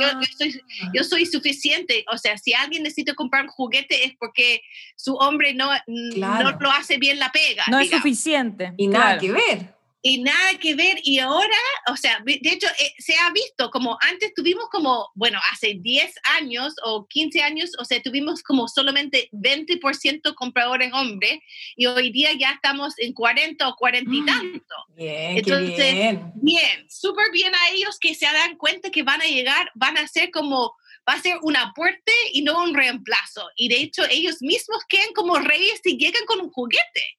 [0.00, 0.60] yo, soy,
[0.92, 4.62] yo, soy, suficiente, o sea, si alguien necesita comprar un juguete es porque
[4.96, 7.64] su hombre no, no lo hace bien la pega.
[7.68, 8.72] No es suficiente.
[8.76, 10.98] Y nada que ver y nada que ver.
[11.02, 11.56] Y ahora,
[11.88, 16.14] o sea, de hecho, eh, se ha visto como antes tuvimos como, bueno, hace 10
[16.38, 21.40] años o 15 años, o sea, tuvimos como solamente 20% compradores hombres
[21.76, 24.74] y hoy día ya estamos en 40 o 40 y mm, tanto.
[24.96, 29.26] Bien, Entonces, bien, bien súper bien a ellos que se dan cuenta que van a
[29.26, 30.74] llegar, van a ser como
[31.08, 33.48] va a ser un aporte y no un reemplazo.
[33.56, 37.18] Y de hecho, ellos mismos quedan como reyes y llegan con un juguete.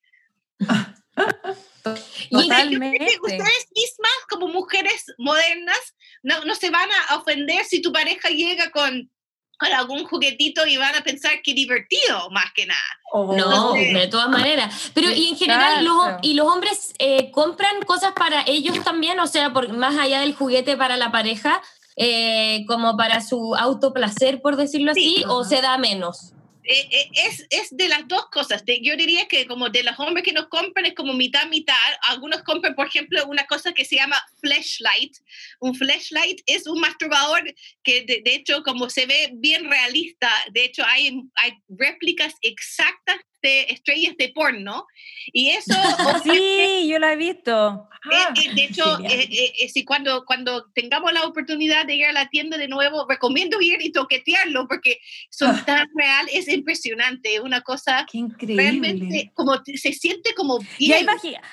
[2.32, 3.14] Totalmente.
[3.14, 5.80] Y ustedes mismas, como mujeres modernas,
[6.24, 9.10] no, no se van a ofender si tu pareja llega con,
[9.58, 12.80] con algún juguetito y van a pensar que divertido, más que nada.
[13.12, 13.36] Oh.
[13.36, 14.92] No, de todas maneras.
[14.94, 19.20] Pero y en general, los, ¿y los hombres eh, compran cosas para ellos también?
[19.20, 21.62] O sea, por, más allá del juguete para la pareja,
[21.96, 26.34] eh, como para su autoplacer, por decirlo así, o se da menos?
[26.72, 28.64] Eh, eh, es, es, de las dos cosas.
[28.66, 31.76] yo diría que como de los hombres que nos compran es como mitad, mitad.
[32.10, 35.18] Algunos compran, por ejemplo, una cosa que se llama flashlight.
[35.60, 37.44] Un flashlight es un masturbador
[37.84, 43.62] que de, hecho como se ve bien realista, de hecho hay, hay réplicas exactas de
[43.70, 44.88] estrellas de porno.
[45.28, 45.74] Y eso...
[46.24, 47.88] sí, yo la he visto.
[48.12, 52.14] Eh, ah, eh, de hecho, eh, si cuando, cuando tengamos la oportunidad de ir a
[52.14, 55.00] la tienda de nuevo, recomiendo ir y toquetearlo porque
[55.30, 55.64] son ah.
[55.66, 58.64] tan real, es impresionante, una cosa Qué increíble.
[58.64, 61.06] realmente como se siente como Y hay,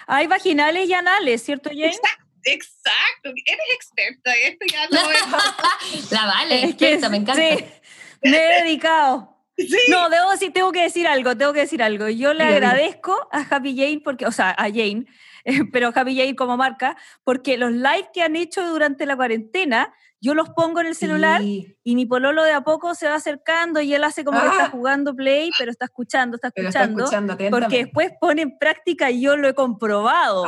[0.06, 1.98] hay vaginales y anales, ¿cierto, Jane?
[2.44, 6.10] Exacto, eres experta, esto ya no es...
[6.10, 7.42] la vale, experta, me encanta.
[7.42, 7.64] Sí,
[8.22, 9.37] me he dedicado.
[9.90, 12.08] No, debo decir, tengo que decir algo, tengo que decir algo.
[12.08, 15.06] Yo le agradezco a Happy Jane, porque, o sea, a Jane,
[15.72, 20.34] pero Happy Jane como marca, porque los live que han hecho durante la cuarentena, yo
[20.34, 23.94] los pongo en el celular y mi pololo de a poco se va acercando y
[23.94, 24.70] él hace como que está ah.
[24.70, 27.06] jugando play, pero está escuchando, está escuchando,
[27.50, 30.44] porque después pone en práctica y yo lo he comprobado.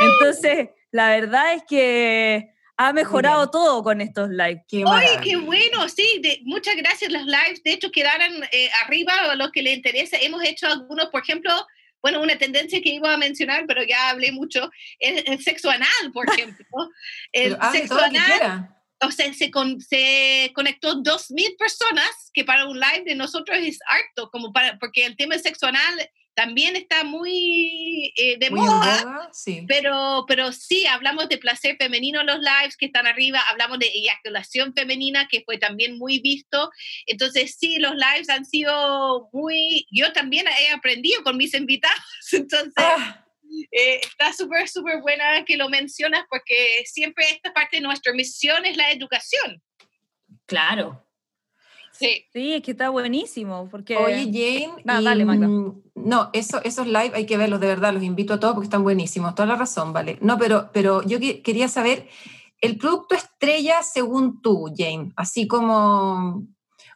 [0.00, 4.62] Entonces, la verdad es que ha mejorado todo con estos lives.
[4.66, 4.82] Qué
[5.22, 5.86] qué bueno!
[5.90, 7.62] Sí, muchas gracias los lives.
[7.62, 10.16] De hecho, quedaron eh, arriba a los que les interesa.
[10.18, 11.52] Hemos hecho algunos, por ejemplo,
[12.00, 16.10] bueno, una tendencia que iba a mencionar, pero ya hablé mucho, es el sexo anal,
[16.14, 16.64] por ejemplo.
[17.32, 18.74] El sexo anal.
[19.02, 24.30] O sea, se, se conectó 2.000 personas, que para un live de nosotros es harto,
[24.30, 29.64] como para, porque el tema del sexo anal también está muy eh, de moda, sí.
[29.68, 33.86] Pero, pero sí, hablamos de placer femenino en los lives que están arriba, hablamos de
[33.86, 36.70] eyaculación femenina que fue también muy visto.
[37.06, 41.98] Entonces, sí, los lives han sido muy, yo también he aprendido con mis invitados,
[42.32, 42.72] entonces...
[42.76, 43.26] Ah.
[43.72, 48.64] Eh, está súper, súper buena que lo mencionas porque siempre esta parte de nuestra misión
[48.64, 49.60] es la educación.
[50.46, 51.04] Claro,
[52.00, 52.24] Sí.
[52.32, 53.68] sí, es que está buenísimo.
[53.70, 53.96] Porque...
[53.96, 54.82] Oye, Jane.
[54.84, 55.48] No, dale, Magda.
[55.48, 58.66] Mm, no, eso, esos live hay que verlos, de verdad, los invito a todos porque
[58.66, 60.16] están buenísimos, toda la razón, ¿vale?
[60.22, 62.08] No, pero, pero yo quería saber,
[62.60, 66.46] el producto estrella según tú, Jane, así como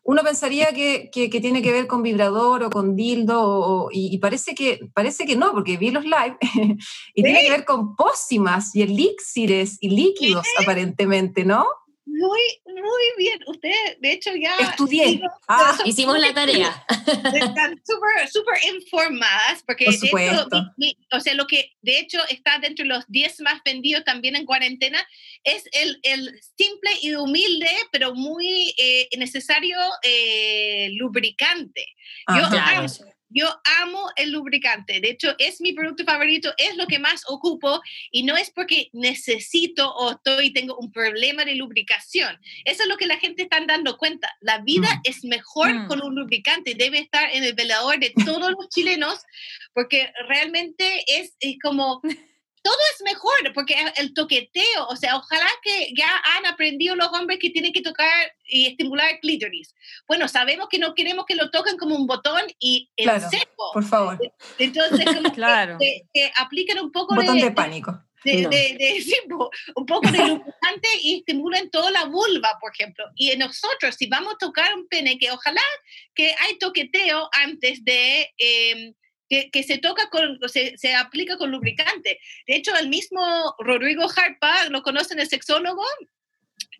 [0.06, 4.90] uno pensaría que, que, tiene que ver con vibrador o con dildo, y, parece, que,
[4.92, 6.36] parece que no, porque vi los live,
[7.14, 11.66] y tiene que ver con pócimas y elixires y líquidos, aparentemente, ¿no?
[12.06, 13.40] Muy, muy bien.
[13.46, 14.54] Usted, de hecho, ya...
[14.58, 15.20] Estudié.
[15.48, 16.84] Ah, hicimos la tarea.
[17.34, 20.46] Están súper, súper informadas, porque de hecho,
[21.12, 24.44] o sea, lo que de hecho está dentro de los 10 más vendidos también en
[24.44, 25.06] cuarentena
[25.44, 31.86] es el, el simple y humilde, pero muy eh, necesario eh, lubricante.
[32.28, 32.48] Yo
[33.34, 33.48] yo
[33.82, 35.00] amo el lubricante.
[35.00, 38.88] De hecho, es mi producto favorito, es lo que más ocupo y no es porque
[38.92, 42.38] necesito o estoy tengo un problema de lubricación.
[42.64, 44.30] Eso es lo que la gente está dando cuenta.
[44.40, 45.00] La vida mm.
[45.04, 45.88] es mejor mm.
[45.88, 46.74] con un lubricante.
[46.74, 49.18] Debe estar en el velador de todos los chilenos
[49.72, 52.00] porque realmente es, es como
[52.64, 57.38] todo es mejor, porque el toqueteo, o sea, ojalá que ya han aprendido los hombres
[57.38, 58.08] que tienen que tocar
[58.46, 59.74] y estimular el clítoris.
[60.08, 63.70] Bueno, sabemos que no queremos que lo toquen como un botón y en seco.
[63.74, 64.18] Por favor.
[64.58, 65.76] Entonces, como claro.
[65.78, 68.02] que, que, apliquen un poco botón de, pánico.
[68.24, 69.04] De, de,
[69.76, 73.04] un poco de lubricante y estimulen toda la vulva, por ejemplo.
[73.14, 75.60] Y nosotros, si vamos a tocar un pene, que ojalá
[76.14, 78.32] que hay toqueteo antes de...
[78.38, 78.94] Eh,
[79.28, 82.20] que, se toca con, se, se, aplica con lubricante.
[82.46, 85.82] De hecho, el mismo Rodrigo Harpa, ¿lo conocen el sexólogo?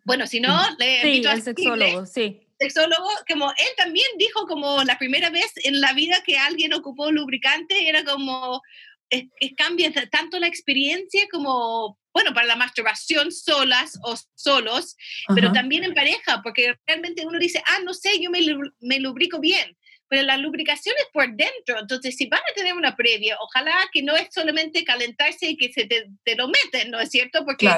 [0.05, 2.41] Bueno, si no, le sí, el sexólogo, sí.
[2.59, 7.11] Sexólogo, como él también dijo como la primera vez en la vida que alguien ocupó
[7.11, 8.63] lubricante, era como,
[9.11, 9.25] es,
[9.57, 14.97] cambia tanto la experiencia como, bueno, para la masturbación solas o solos,
[15.35, 18.41] pero también en pareja, porque realmente uno dice, ah, no sé, yo me,
[18.81, 19.77] me lubrico bien
[20.15, 21.81] pero la lubricación es por dentro.
[21.81, 25.73] Entonces, si van a tener una previa, ojalá que no es solamente calentarse y que
[25.73, 27.45] se te, te lo meten, ¿no es cierto?
[27.45, 27.69] Porque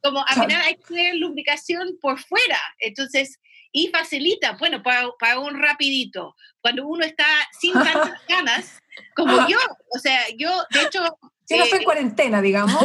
[0.00, 2.60] como al final hay que tener lubricación por fuera.
[2.78, 3.40] Entonces,
[3.72, 7.26] y facilita, bueno, para, para un rapidito, cuando uno está
[7.60, 8.80] sin tantas ganas,
[9.16, 9.58] como yo,
[9.90, 11.02] o sea, yo, de hecho...
[11.46, 12.80] Si no estoy en eh, cuarentena, digamos,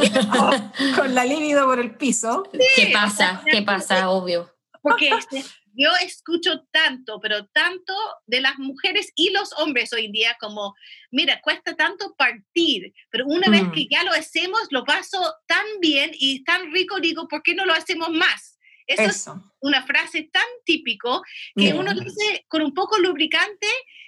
[0.95, 2.49] con la libido por el piso.
[2.75, 3.43] ¿Qué pasa?
[3.45, 4.09] ¿Qué pasa?
[4.09, 4.51] Obvio.
[4.81, 5.43] Porque este,
[5.77, 7.93] yo escucho tanto, pero tanto
[8.25, 10.73] de las mujeres y los hombres hoy en día como,
[11.11, 13.87] mira, cuesta tanto partir, pero una vez que mm.
[13.91, 17.73] ya lo hacemos, lo paso tan bien y tan rico, digo, ¿por qué no lo
[17.73, 18.57] hacemos más?
[18.87, 19.25] Eso, es
[19.59, 21.21] una frase tan típico
[21.55, 23.67] que uno dice con un poco lubricante,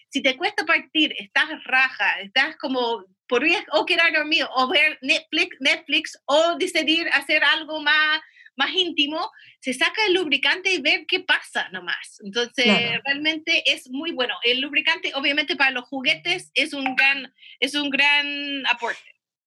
[0.10, 5.58] si te cuesta partir, estás raja, estás como, podrías o quedar dormido, o ver Netflix,
[5.60, 8.21] Netflix o decidir hacer algo más
[8.59, 12.19] más íntimo, se saca el lubricante y ver qué pasa nomás.
[12.23, 13.01] Entonces, Claro.
[13.05, 14.35] realmente es muy bueno.
[14.43, 18.27] El lubricante, obviamente, para los juguetes es un gran, es un gran
[18.67, 18.99] aporte.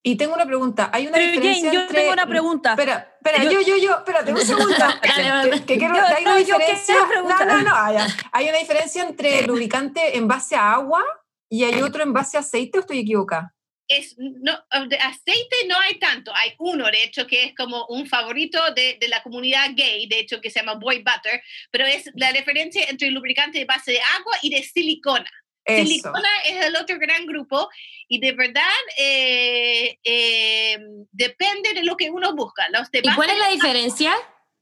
[0.04, 0.90] Y tengo una pregunta.
[0.92, 2.00] Hay una Pero diferencia Jane, yo entre...
[2.00, 2.70] tengo una pregunta.
[2.70, 4.74] Espera, espera, Yo- yo, yo, yo, espérate, un segundo.
[5.00, 6.94] Que, que quiero, Yo- hay una no, diferencia.
[7.22, 7.70] No, no, no.
[7.72, 8.06] ah.
[8.32, 11.04] Hay una diferencia entre lubricante en base a agua
[11.48, 13.54] y hay otro en base a aceite, ¿o estoy equivocada?
[13.98, 14.52] Es, no,
[14.88, 18.96] de aceite no hay tanto, hay uno, de hecho, que es como un favorito de,
[19.00, 22.84] de la comunidad gay, de hecho, que se llama Boy Butter, pero es la diferencia
[22.88, 25.30] entre lubricante de base de agua y de silicona.
[25.64, 25.86] Eso.
[25.86, 27.68] Silicona es el otro gran grupo
[28.08, 28.62] y de verdad
[28.98, 30.78] eh, eh,
[31.12, 32.68] depende de lo que uno busca.
[32.70, 34.12] Los de ¿Y cuál es la diferencia?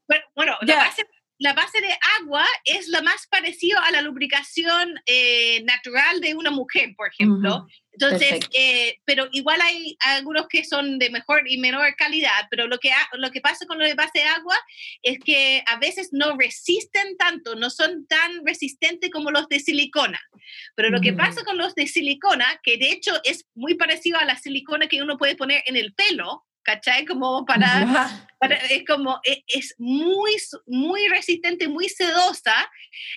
[0.07, 0.77] bueno, bueno, la, Ya.
[0.85, 1.07] base,
[1.41, 1.89] la base de
[2.21, 7.67] agua es la más parecida a la lubricación eh, natural de una mujer, por ejemplo.
[7.93, 12.79] Entonces, eh, pero igual hay algunos que son de mejor y menor calidad, pero lo
[12.79, 14.55] que, ha- lo que pasa con lo de base de agua
[15.03, 20.21] es que a veces no resisten tanto, no son tan resistentes como los de silicona.
[20.77, 21.17] Pero lo que Mm.
[21.17, 25.03] pasa con los de silicona, que de hecho es muy parecido a la silicona que
[25.03, 27.05] uno puede poner en el pelo, ¿cachai?
[27.07, 27.83] Como para
[28.71, 30.35] es como, e- es muy,
[30.67, 32.55] muy resistente, muy sedosa,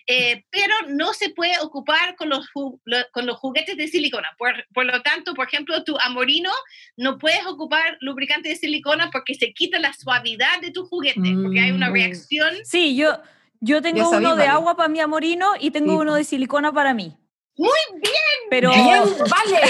[0.06, 4.28] eh, pero no se puede ocupar con los, ju- lo- con los juguetes de silicona.
[4.38, 6.52] Por, por lo tanto, por ejemplo, tu amorino
[6.98, 11.60] no puedes ocupar lubricante de silicona porque se quita la suavidad de tu juguete, porque
[11.62, 11.94] hay una Mm.
[11.94, 12.54] reacción.
[12.66, 13.18] Sí, yo,
[13.62, 16.94] yo tengo uno de agua para mi amorino y tengo Sí, uno de silicona para
[16.94, 17.16] mí.
[17.56, 18.14] Muy bien,
[18.50, 19.62] Pero Bien, vale.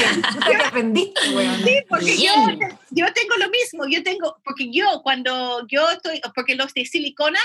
[0.48, 2.34] Que aprendiste, porque yo,
[2.92, 7.40] yo tengo lo mismo, yo tengo, porque yo cuando yo estoy, porque los de silicona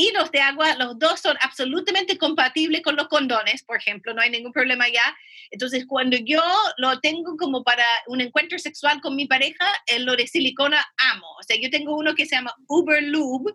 [0.00, 4.22] y los de agua, los dos son absolutamente compatibles con los condones, por ejemplo, no
[4.22, 5.16] hay ningún problema ya.
[5.50, 6.42] Entonces, cuando yo
[6.76, 11.26] lo tengo como para un encuentro sexual con mi pareja, en lo de silicona amo.
[11.38, 13.54] O sea, yo tengo uno que se llama Uber Lube,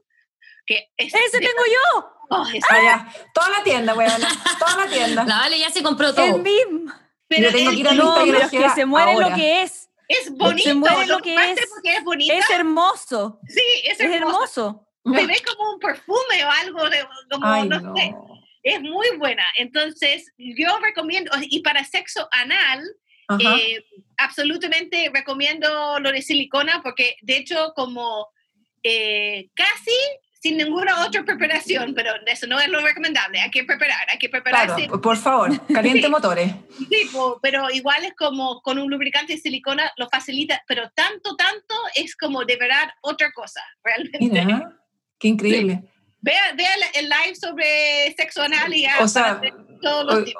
[0.66, 1.14] que es...
[1.14, 2.16] ese de- tengo yo.
[2.30, 3.14] oh, Ah, ya.
[3.34, 4.22] Toda la tienda, weón.
[4.60, 5.24] Toda la tienda.
[5.28, 6.38] La Vale ya se compró El todo.
[6.40, 6.92] mismo.
[7.28, 9.30] pero yo tengo es, que ir a No, pero es que se muere ahora.
[9.30, 9.90] lo que es.
[10.08, 10.76] es bonito.
[10.76, 11.70] muere lo que pasa es.
[11.74, 12.34] porque es bonito.
[12.34, 13.40] Es hermoso.
[13.48, 14.88] sí, es Es hermoso.
[15.06, 15.20] hermoso.
[15.22, 17.94] Se ve como un perfume o algo, de, como, Ay, no no.
[17.96, 18.16] sé.
[18.64, 19.44] Es muy buena.
[19.58, 22.82] Entonces, yo recomiendo, y para sexo anal,
[23.40, 23.84] eh,
[24.18, 28.30] absolutamente recomiendo lo de silicona, porque de hecho, como
[28.84, 29.92] eh, casi
[30.44, 34.30] sin ninguna otra preparación, pero eso no es lo recomendable, hay que preparar, hay que
[34.30, 34.90] Claro, prepararse.
[34.90, 36.10] por favor, caliente Sí.
[36.10, 36.52] motores.
[36.78, 37.10] Sí,
[37.42, 42.18] pero igual es como con un lubricante de silicona lo facilita, pero tanto, tanto es
[42.18, 44.20] como de verdad otra cosa, realmente.
[44.20, 44.74] Mira,
[45.18, 45.82] qué increíble.
[46.20, 49.40] Vea, vea el- live sobre sexo anal y ya O sea,
[49.82, 50.38] todos los o- tips.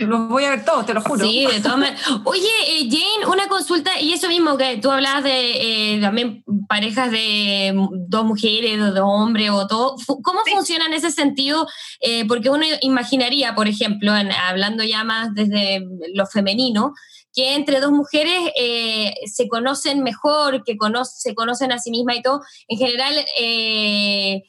[0.00, 1.24] Los voy a ver todos, te lo juro.
[1.26, 2.00] Sí, de todas maneras.
[2.24, 7.10] Oye, eh, Jane, una consulta, y eso mismo que tú hablabas de eh, también parejas
[7.10, 7.72] de
[8.08, 9.96] dos mujeres, de dos hombres o todo.
[10.22, 10.52] ¿Cómo Sí.
[10.52, 11.66] funciona en ese sentido?
[12.00, 16.92] Eh, porque uno imaginaría, por ejemplo, en- hablando ya más desde lo femenino,
[17.32, 22.16] que entre dos mujeres eh, se conocen mejor, que cono- se conocen a sí mismas
[22.16, 22.40] y todo.
[22.68, 24.42] En general, eh,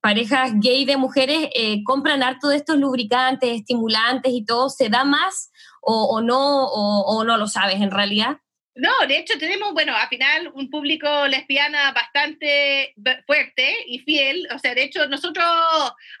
[0.00, 5.04] parejas gay de mujeres eh, compran harto de estos lubricantes, estimulantes y todo, ¿se da
[5.04, 8.38] más o, o no, o, o no lo sabes en realidad?
[8.74, 12.94] No, de hecho tenemos, bueno, al final un público lesbiana bastante
[13.26, 14.48] fuerte y fiel.
[14.54, 15.44] O sea, de hecho nosotros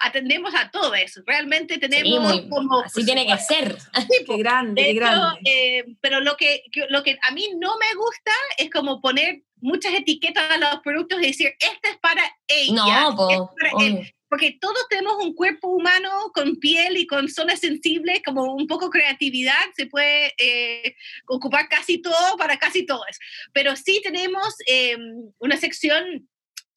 [0.00, 0.92] atendemos a todos.
[1.26, 2.80] Realmente tenemos Sí, muy- como...
[2.82, 3.78] así tiene que ser.
[4.10, 5.40] Sí, Qué grande, De qué hecho, grande.
[5.46, 9.94] eh, pero lo que- lo que a mí no me gusta es como poner muchas
[9.94, 12.72] etiquetas a los productos y decir, esta es para ella.
[12.74, 14.14] No, po, esta es para él".
[14.28, 18.88] Porque todos tenemos un cuerpo humano con piel y con zonas sensibles, como un poco
[18.88, 20.96] creatividad, se puede eh,
[21.26, 23.18] ocupar casi todo para casi todos.
[23.52, 24.96] Pero sí tenemos eh,
[25.38, 26.28] una sección,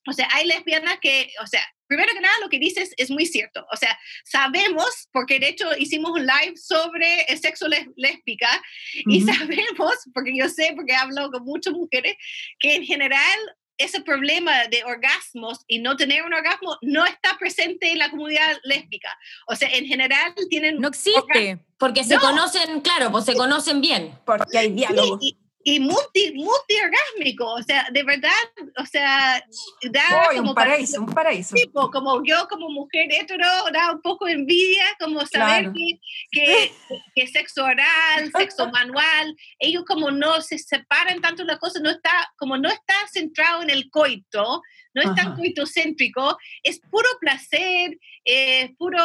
[0.05, 3.25] o sea, hay lesbianas que, o sea, primero que nada lo que dices es muy
[3.25, 3.65] cierto.
[3.71, 8.61] O sea, sabemos, porque de hecho hicimos un live sobre el sexo lésbica,
[9.05, 9.33] y Ujú.
[9.33, 12.15] sabemos, porque yo sé, porque he hablado con muchas mujeres,
[12.59, 13.39] que en general
[13.77, 18.57] ese problema de orgasmos y no tener un orgasmo no está presente en la comunidad
[18.63, 19.09] lésbica.
[19.47, 20.79] O sea, en general tienen...
[20.79, 21.59] No existe.
[21.77, 22.21] Porque se No.
[22.21, 24.17] conocen, claro, pues se conocen bien.
[24.25, 25.19] Porque hay diálogo.
[25.21, 28.29] y, y multi, multiorgásmico, o sea, de verdad,
[28.77, 29.43] o sea,
[29.89, 31.55] da como un paraíso, un paraíso.
[31.55, 35.73] tipo, como yo como mujer hetero, da un poco envidia, como saber Claro.
[35.73, 35.99] que,
[36.31, 36.71] que,
[37.15, 42.11] que sexo oral, sexo manual, ellos como no se separan tanto las cosas, no está,
[42.37, 44.61] como no está centrado en el coito,
[44.95, 45.35] no es tan Ajá.
[45.35, 48.97] coitocéntrico, es puro placer, es puro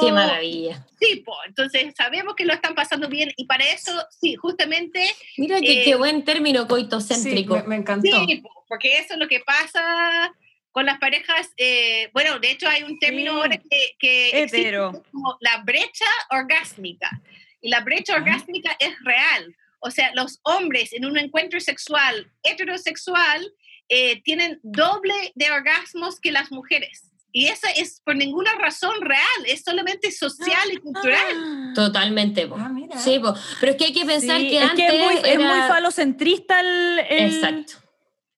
[0.00, 0.84] Qué maravilla.
[0.98, 5.80] tipo, entonces sabemos que lo están pasando bien y para eso, sí, justamente Mira qué,
[5.80, 7.54] Eh, qué buen término Sí, coitocéntrico.
[7.56, 8.26] me, me encantó.
[8.26, 10.34] Sí, po, porque eso es lo que pasa
[10.72, 13.38] con las parejas, eh, bueno, de hecho hay un término Sí.
[13.38, 14.76] ahora que, que existe, que
[15.10, 17.08] como la brecha orgásmica.
[17.62, 18.16] Y la brecha Ah.
[18.18, 19.56] orgásmica es real.
[19.86, 23.52] O sea, los hombres en un encuentro sexual heterosexual
[23.88, 27.12] eh, tienen doble de orgasmos que las mujeres.
[27.32, 31.72] Y esa es por ninguna razón real, es solamente social y cultural.
[31.74, 32.46] Totalmente.
[32.46, 32.56] po.
[32.58, 32.96] Ah, mira.
[32.98, 33.34] Sí, po.
[33.60, 35.44] pero es que hay que pensar Sí, que es antes que es muy, es muy
[35.44, 37.74] era- falocentrista el, el- Exacto.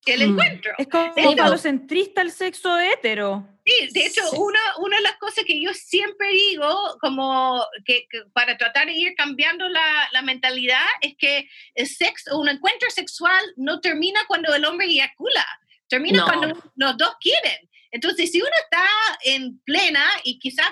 [0.06, 0.30] El Mm.
[0.32, 0.72] encuentro.
[0.78, 3.46] Es como Sí, falocentrista el sexo hetero.
[3.68, 4.36] Sí, de hecho, Sí.
[4.38, 8.92] una, una de las cosas que yo siempre digo, como que, que para tratar de
[8.94, 14.54] ir cambiando la, la mentalidad, es que el sexo, un encuentro sexual no termina cuando
[14.54, 15.46] el hombre eyacula,
[15.88, 16.24] termina No.
[16.26, 17.68] cuando los dos quieren.
[17.90, 18.86] Entonces, si uno está
[19.24, 20.68] en plena y quizás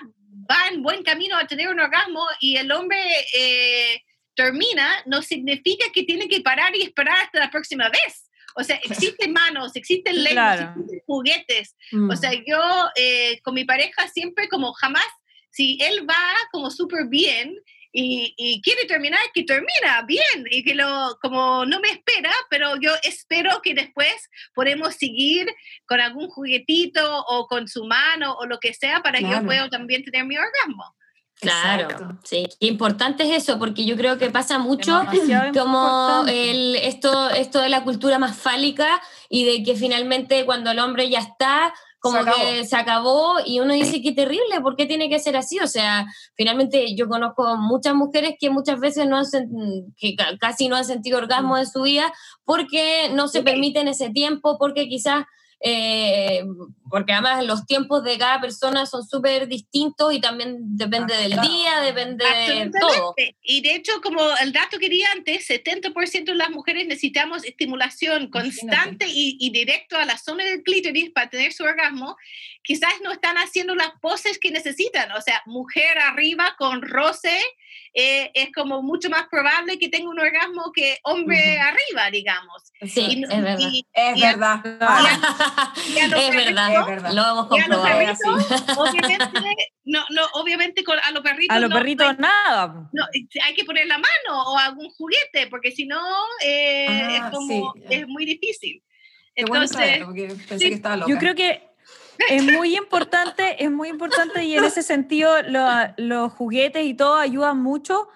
[0.50, 2.98] va en buen camino a tener un orgasmo y el hombre
[3.34, 4.02] eh,
[4.34, 8.25] termina, no significa que tiene que parar y esperar hasta la próxima vez.
[8.58, 10.70] O sea, existen manos, existen lenguas, Claro.
[10.72, 12.10] existen juguetes, Mm.
[12.10, 12.60] o sea, yo
[12.96, 15.06] eh, con mi pareja siempre como jamás,
[15.50, 16.16] si él va
[16.52, 17.54] como súper bien
[17.92, 22.76] y, y quiere terminar, que termina bien y que lo, como no me espera, pero
[22.80, 24.14] yo espero que después
[24.54, 25.46] podemos seguir
[25.86, 29.68] con algún juguetito o con su mano o lo que sea para que yo pueda
[29.70, 30.94] también tener mi orgasmo.
[31.40, 32.18] Claro, Exacto.
[32.24, 32.46] sí.
[32.58, 37.60] Qué importante es eso, porque yo creo que pasa mucho Demasiado como el, esto, esto
[37.60, 42.22] de la cultura más fálica y de que finalmente cuando el hombre ya está, como
[42.22, 45.58] Se que se acabó y uno dice qué terrible, ¿por qué tiene que ser así?
[45.58, 46.06] O sea,
[46.36, 49.24] finalmente yo conozco muchas mujeres que muchas veces no han
[49.96, 52.12] que ca- casi no han sentido orgasmo en su vida
[52.44, 55.24] porque no se permiten ese tiempo, porque quizás
[55.60, 56.44] eh,
[56.90, 61.32] porque además los tiempos de cada persona son súper distintos y también depende Ah, del
[61.32, 61.48] claro.
[61.48, 63.14] día, depende de todo.
[63.42, 68.30] Y de hecho, como el dato que di antes, 70% de las mujeres necesitamos estimulación
[68.30, 72.16] constante y, y directo a la zona del clítoris para tener su orgasmo.
[72.66, 75.12] Quizás no están haciendo las poses que necesitan.
[75.12, 77.38] O sea, mujer arriba con roce
[77.94, 81.68] eh, es como mucho más probable que tenga un orgasmo que hombre Ujú.
[81.68, 82.62] arriba, digamos.
[82.82, 83.58] Sí, Y- es verdad.
[83.60, 84.60] y- Es y a- verdad.
[84.80, 87.12] a los es verdad, Es verdad.
[87.12, 87.98] lo hemos y a los comprobado.
[87.98, 92.88] perritos, obviamente, no, no, obviamente con, a los perritos A los no- perritos nada.
[92.92, 93.04] no,
[93.44, 96.00] hay que poner la mano o algún juguete, porque si no,
[96.44, 97.80] eh, Ah, es como, sí.
[97.90, 98.82] es muy difícil.
[99.34, 101.12] Entonces, saberlo, porque pensé sí, que estaba loca.
[101.12, 101.65] Yo creo que
[102.30, 107.16] es muy importante, es muy importante y en ese sentido lo- los juguetes y todo
[107.16, 108.08] ayudan mucho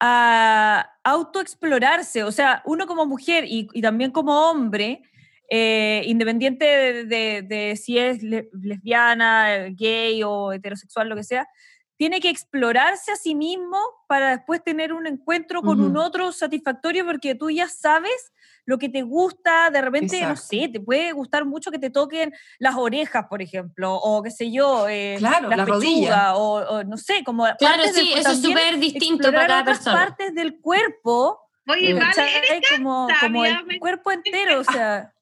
[0.00, 2.22] a autoexplorarse.
[2.24, 5.02] O sea, uno como mujer y, y también como hombre,
[5.48, 11.48] eh, independiente de, de- de si es le- lesbiana, gay o heterosexual, lo que sea,
[11.96, 16.06] tiene que explorarse a sí mismo para después tener un encuentro con un Ujú.
[16.06, 18.32] otro satisfactorio porque tú ya sabes
[18.66, 20.48] lo que te gusta, de repente, no Exacto.
[20.48, 24.50] sé, te puede gustar mucho que te toquen las orejas, por ejemplo, o qué sé
[24.52, 26.34] yo, eh, Claro, las la rodilla.
[26.36, 29.60] o, o no sé, como Claro, partes del sí, eso es súper distinto para cada
[29.62, 29.96] otras persona.
[30.04, 35.12] partes del cuerpo, oye, vale, eres como, como el cuerpo entero, o sea...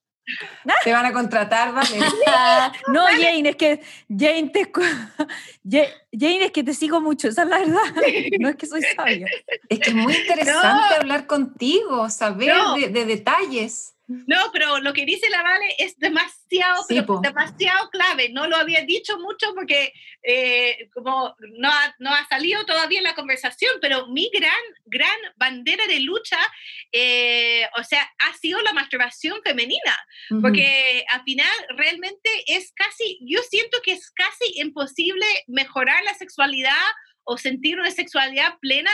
[0.82, 1.98] Te van a contratar, vale.
[2.88, 4.70] No, Jane, es que Jane te
[6.12, 7.82] Jane es que te sigo mucho, esa es la verdad.
[8.40, 9.26] No es que soy sabia.
[9.68, 12.76] Es que es muy interesante hablar contigo, saber No.
[12.76, 13.93] de, de detalles.
[14.06, 18.28] No, pero lo que dice la Vale es demasiado, Sí, pero demasiado clave.
[18.28, 19.92] No lo había dicho mucho porque
[20.22, 24.50] eh, como no ha, no ha salido todavía en la conversación, pero mi gran,
[24.84, 26.38] gran bandera de lucha,
[26.92, 29.96] eh, o sea, ha sido la masturbación femenina.
[30.42, 36.72] Porque al final realmente es casi, yo siento que es casi imposible mejorar la sexualidad
[37.24, 38.90] o sentir una sexualidad plena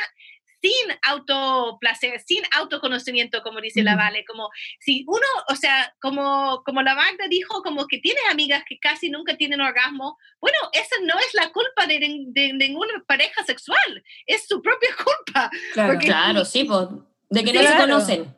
[0.63, 3.97] sin autoplacer, sin autoconocimiento, como dice la.
[3.97, 4.49] Vale, como
[4.79, 9.11] si uno, o sea, como, como la Magda dijo, como que tiene amigas que casi
[9.11, 14.47] nunca tienen orgasmo, bueno, esa no es la culpa de, de ninguna pareja sexual, es
[14.47, 15.51] su propia culpa.
[15.73, 15.93] Claro.
[15.95, 16.89] porque- Claro, sí, pues,
[17.29, 18.37] de que no se conocen.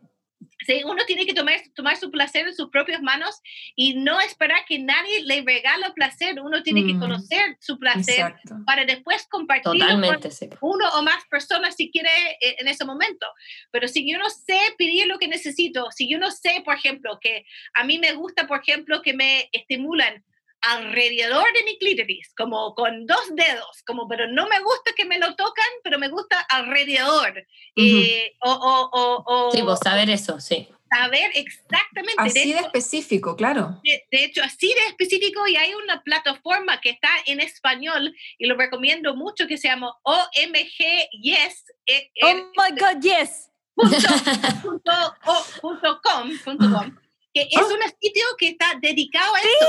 [0.67, 3.41] Sí, uno tiene que tomar, tomar su placer en sus propias manos
[3.75, 6.41] y no esperar que nadie le regale placer.
[6.41, 7.01] Uno tiene que Mm.
[7.01, 8.57] conocer su placer Exacto.
[8.67, 10.49] para después compartirlo Totalmente, sí.
[10.49, 12.09] con uno o más personas si quiere
[12.41, 13.27] eh, en ese momento.
[13.71, 17.19] Pero si yo no sé pedir lo que necesito, si yo no sé, por ejemplo,
[17.21, 17.45] que
[17.75, 20.25] a mí me gusta, por ejemplo, que me estimulan
[20.63, 25.19] alrededor de mi clítoris, como con dos dedos, como, pero no me gusta que me
[25.19, 27.45] lo tocan, pero me gusta alrededor.
[27.77, 30.69] Eh, o, o, o, o Sí, pues saber eso, sí.
[30.91, 32.23] saber exactamente.
[32.23, 33.81] de Así de hecho, específico, claro.
[33.83, 38.47] de, de hecho, así de específico, y hay una plataforma que está en español y
[38.47, 41.65] lo recomiendo mucho que se llama OMG Yes.
[41.87, 43.51] eh, Oh eh, my God, yes.
[43.75, 43.97] punto,
[44.63, 44.93] punto,
[45.27, 46.97] o- punto com, punto com,
[47.35, 47.67] que es Oh.
[47.75, 49.67] un sitio que está dedicado a esto.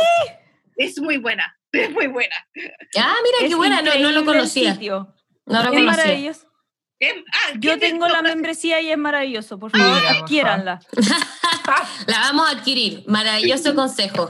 [0.78, 2.36] Es muy buena, es muy buena.
[2.98, 4.74] Ah, mira, qué buena, no, no lo conocía.
[4.74, 5.14] sitio.
[5.46, 5.92] No lo Es conocía.
[5.92, 6.48] maravilloso.
[7.02, 9.60] Ah, Yo ¿quién tengo la membresía y es maravilloso.
[9.60, 10.80] Por favor, por adquiéranla.
[12.08, 13.04] La vamos a adquirir.
[13.08, 14.30] Maravilloso consejo.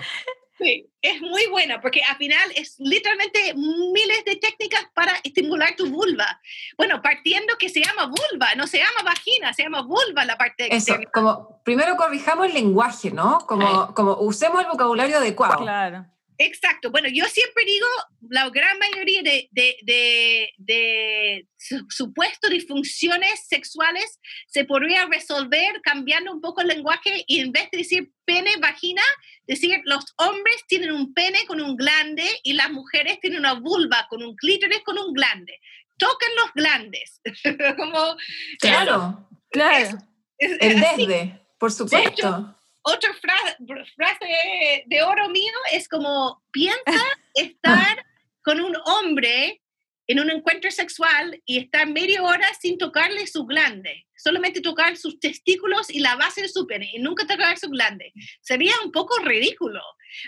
[0.57, 5.87] Sí, es muy buena porque al final es literalmente miles de técnicas para estimular tu
[5.87, 6.39] vulva.
[6.77, 10.65] Bueno, partiendo que se llama vulva, no se llama vagina, se llama vulva la parte
[10.67, 11.11] Eso, externa.
[11.13, 13.39] como primero corrijamos el lenguaje, ¿no?
[13.45, 15.57] Como, como usemos el vocabulario adecuado.
[15.57, 16.05] Claro.
[16.45, 16.91] Exacto.
[16.91, 17.85] Bueno, yo siempre digo,
[18.29, 26.31] la gran mayoría de, de, de, de su- supuestos disfunciones sexuales se podría resolver cambiando
[26.33, 29.01] un poco el lenguaje y en vez de decir pene, vagina,
[29.47, 34.07] decir los hombres tienen un pene con un glande y las mujeres tienen una vulva
[34.09, 35.59] con un clítoris con un glande.
[35.97, 37.21] Toquen los glandes.
[37.77, 38.15] Como,
[38.59, 39.97] Claro, Claro.
[40.37, 41.05] es- el así.
[41.05, 42.57] desde, por supuesto.
[42.83, 43.57] Otra fra-
[43.95, 46.83] frase de oro mío es como piensa
[47.35, 48.05] estar
[48.43, 49.61] con un hombre
[50.07, 55.17] en un encuentro sexual y estar media hora sin tocarle su glande, solamente tocar sus
[55.17, 58.11] testículos y la base de su pene y nunca tocar su glande.
[58.41, 59.79] Sería un poco ridículo,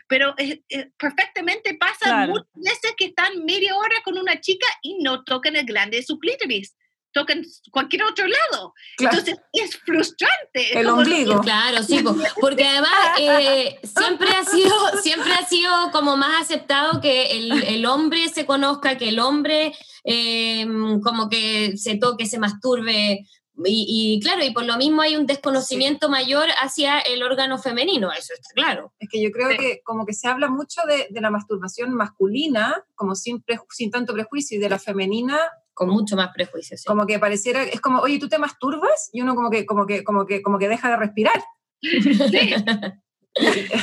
[0.08, 2.32] pero eh, eh, perfectamente pasa Claro.
[2.32, 6.03] muchas veces que están media hora con una chica y no tocan el glande de
[6.03, 6.78] su clítoris,
[7.16, 8.74] tocan cualquier otro lado.
[8.97, 9.18] Claro.
[9.18, 10.78] Entonces es frustrante.
[10.80, 11.39] El ombligo.
[11.41, 16.99] Claro, sí, po, porque además eh, siempre ha sido, siempre ha sido como más aceptado
[16.99, 20.68] que el, el hombre se conozca, que el hombre eh,
[21.01, 23.26] como que se toque, se masturbe.
[23.63, 23.86] Y,
[24.18, 28.34] y claro, y por lo mismo hay un desconocimiento mayor hacia el órgano femenino, eso
[28.34, 28.93] está claro.
[28.99, 29.57] Es que yo creo Sí.
[29.57, 33.91] que como que se habla mucho de, de la masturbación masculina, como sin, preju- sin
[33.91, 35.39] tanto prejuicio, y de la femenina,
[35.76, 36.82] Con mucho más prejuicios.
[36.82, 36.88] sí.
[36.88, 39.09] como que pareciera, es como, oye, ¿tú te masturbas?
[39.13, 41.43] Y uno como que, como que, como que, como que deja de respirar.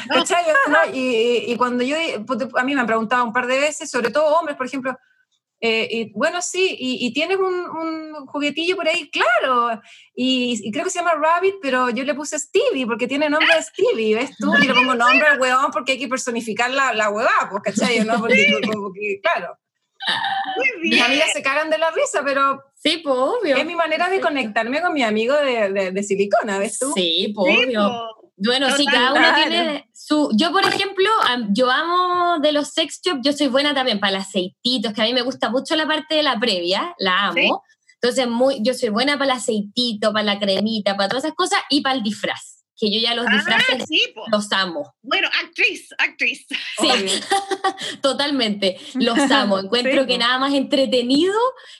[0.09, 0.45] ¿Cachai?
[0.69, 0.79] ¿No?
[0.95, 1.97] Y, y- cuando yo,
[2.57, 4.97] a mí me han preguntado un par de veces, sobre todo hombres, por ejemplo,
[5.61, 9.81] eh, y, bueno, sí, y, y tienes un, un juguetillo por ahí, claro,
[10.15, 13.55] y, y creo que se llama Rabbit, pero yo le puse Stevie, porque tiene nombre
[13.55, 14.53] de Stevie, ¿ves tú?
[14.57, 18.01] Y le pongo nombre al huevón porque hay que personificar la, la huevada, pues, ¿cachai?
[18.05, 18.19] ¿No?
[18.19, 19.57] Porque, como que, claro,
[20.57, 23.57] Muy mis amigas se cagan de la risa, pero Sí, pues obvio.
[23.57, 26.93] es mi manera de conectarme con mi amigo de, de, de silicona, ¿ves tú?
[26.95, 27.89] Sí, pues Sí, obvio.
[27.89, 28.23] po.
[28.45, 30.29] Bueno, sí, cada uno tiene su...
[30.35, 31.09] Yo, por ejemplo,
[31.51, 35.05] yo amo de los sex shop, yo soy buena también para los aceititos, que a
[35.05, 37.35] mí me gusta mucho la parte de la previa, la amo.
[37.35, 37.51] Sí.
[38.01, 41.61] Entonces, muy, yo soy buena para el aceitito, para la cremita, para todas esas cosas,
[41.71, 44.25] y para el disfraz, que yo ya los Ah, disfraces sí, po.
[44.31, 44.95] los amo.
[45.03, 46.47] Bueno, actriz, actriz.
[46.49, 47.13] Sí, Obvio.
[48.03, 49.59] totalmente, los amo.
[49.59, 51.35] Encuentro Sí, que nada más entretenido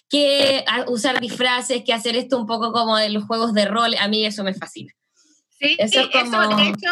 [0.09, 3.95] que a- usar disfraces, que hacer esto un poco como de los juegos de rol,
[3.99, 4.93] a mí eso me fascina.
[5.59, 6.91] Sí, Eso es eso, como- de hecho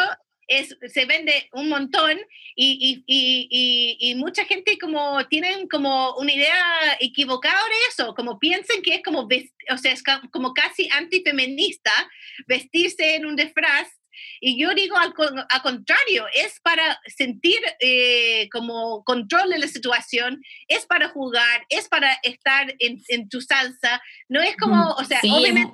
[0.51, 2.18] es, se vende un montón
[2.57, 8.38] y, y, y, y, mucha gente como tienen como una idea equivocada de eso, como
[8.40, 11.92] piensan que es como, o sea, es como casi antifeminista
[12.46, 13.88] vestirse en un disfraz.
[14.40, 15.14] Y yo digo al,
[15.48, 21.88] al contrario, es para sentir eh, como control de la situación, es para jugar, es
[21.88, 25.72] para estar en, en tu salsa, no es como, o sea, Sí, obviamente...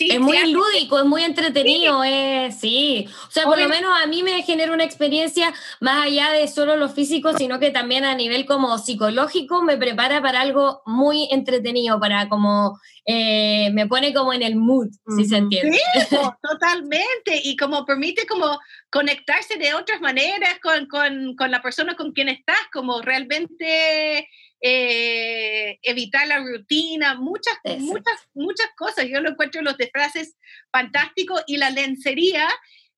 [0.00, 3.06] sí, Es muy hace- lúdico, es muy entretenido, es, sí.
[3.28, 6.76] O sea, por lo menos a mí me genera una experiencia más allá de solo
[6.76, 12.00] lo físico, sino que también a nivel como psicológico me prepara para algo muy entretenido,
[12.00, 15.78] para como, eh, me pone como en el mood, si se entiende.
[16.10, 18.58] Po, totalmente, y como permite como
[18.90, 24.26] conectarse de otras maneras con, con, con la persona con quien estás, como realmente
[24.62, 27.82] eh, evitar la rutina, muchas, Exacto.
[27.84, 29.06] muchas, muchas cosas.
[29.08, 30.36] Yo lo encuentro en los disfraces
[30.72, 32.48] fantásticos y la lencería.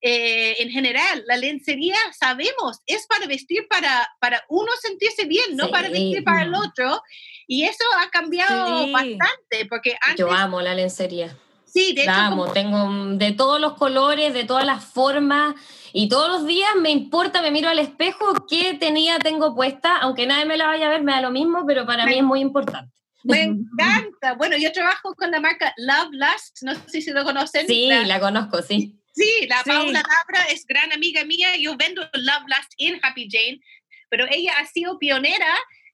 [0.05, 5.71] eh, en general, la lencería, sabemos, es para vestir para, para uno sentirse bien, no
[5.71, 5.93] para Sí.
[5.93, 7.01] vestir para el otro.
[7.47, 8.91] Y eso ha cambiado Sí.
[8.93, 11.37] bastante, porque antes, Yo amo la lencería.
[11.73, 14.85] Sí, de hecho, La como- amo, tengo mm, de todos los colores, de todas las
[14.85, 15.55] formas,
[15.93, 20.27] y todos los días me importa, me miro al espejo qué tenía, tengo puesta, aunque
[20.27, 22.41] nadie me la vaya a ver, me da lo mismo, pero para mí es muy
[22.41, 22.91] importante.
[23.25, 24.35] Me encanta.
[24.35, 27.66] Bueno, yo trabajo con la marca Love Lust, no sé si lo conocen.
[27.68, 28.99] Sí, La- la conozco, sí.
[29.14, 29.70] sí, la Sí.
[29.70, 31.51] Paula Labra es gran amiga mía.
[31.57, 33.61] Yo vendo Love Lust en Happy Jane,
[34.09, 35.47] pero ella ha sido pionera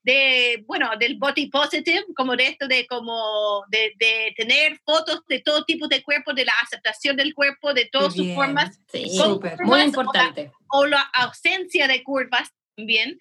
[0.03, 5.39] de, bueno, del body positive, como de esto de como de, de tener fotos de
[5.39, 9.19] todo tipo de cuerpo, de la aceptación del cuerpo, de todas sus formas Sí,
[9.61, 10.51] muy importante.
[10.69, 13.19] o la ausencia de curvas también.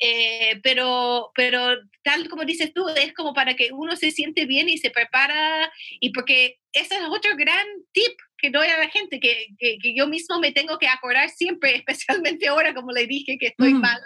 [0.00, 4.68] Eh, pero, pero tal como dices tú, es como para que uno se siente bien
[4.68, 5.70] y se prepara,
[6.00, 10.06] y porque ese es otro gran tip que doy a la gente, que, que, yo
[10.06, 13.80] mismo me tengo que acordar siempre, especialmente ahora, como le dije, que estoy Mm.
[13.80, 14.00] mal,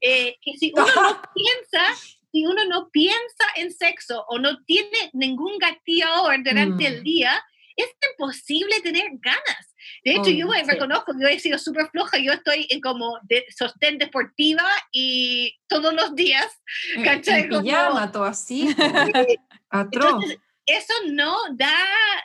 [0.00, 1.94] eh, que si uno no piensa,
[2.32, 6.80] si uno no piensa en sexo o no tiene ningún gatillo durante Mm.
[6.86, 7.44] el día,
[7.76, 9.74] es imposible tener ganas.
[10.04, 13.44] De hecho, yo me reconozco, yo he sido súper floja, yo estoy en como de
[13.56, 16.46] sostén deportiva y todos los días,
[16.96, 17.42] En- ¿cachai?
[17.42, 18.68] En pijama, todo así.
[19.70, 20.06] Atroz.
[20.14, 21.72] Entonces, eso no da,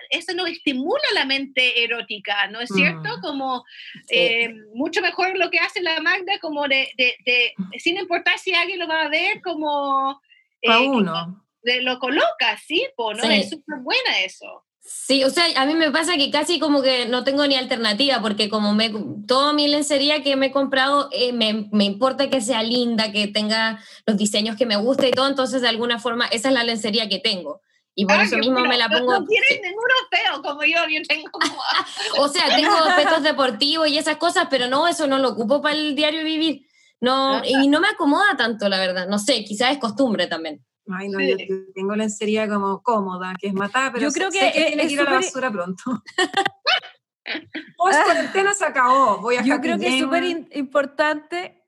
[0.09, 3.17] eso no estimula la mente erótica, ¿no es cierto?
[3.17, 3.21] Mm.
[3.21, 3.63] Como
[4.07, 4.15] Sí.
[4.17, 8.53] eh, mucho mejor lo que hace la Magda, como de, de, de- sin importar si
[8.55, 10.19] alguien lo va a ver, como
[10.61, 11.45] eh, uno.
[11.61, 13.21] de- lo coloca, sí, po, ¿no?
[13.23, 13.33] Sí.
[13.33, 14.65] Es súper buena eso.
[14.83, 18.19] Sí, o sea, a mí me pasa que casi como que no tengo ni alternativa,
[18.21, 18.91] porque como me,
[19.27, 23.27] toda mi lencería que me he comprado, eh, me, me importa que sea linda, que
[23.27, 26.63] tenga los diseños que me gusta y todo, entonces de alguna forma esa es la
[26.63, 27.61] lencería que tengo.
[27.93, 28.69] Y por Ah, eso mismo bueno.
[28.69, 29.11] me la pongo...
[29.19, 29.59] No, tienes sí.
[29.61, 31.61] ninguno feo como yo, yo tengo como...
[32.19, 35.75] O sea, tengo petos deportivos y esas cosas, pero no, eso no lo ocupo para
[35.75, 36.65] el diario vivir.
[37.01, 39.07] No, y no me acomoda tanto, la verdad.
[39.07, 40.63] No sé, quizás es costumbre también.
[40.89, 41.47] Ay, no, Sí.
[41.47, 44.59] yo tengo lencería como cómoda, que es matada, pero Yo sé- creo sé que que
[44.61, 45.83] es- tiene es que ir a la basura pronto.
[47.77, 49.17] Post cuarentena se acabó.
[49.19, 51.63] Voy a Yo creo que es súper importante,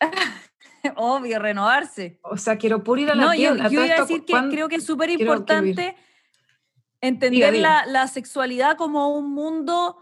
[0.96, 2.18] obvio, renovarse.
[2.22, 3.68] O sea, quiero puro ir a la No, yo, tienda.
[3.68, 5.96] yo iba a decir que ¿cuándo- creo que es súper importante
[7.00, 7.84] entender diga.
[7.84, 9.98] La, la sexualidad como un mundo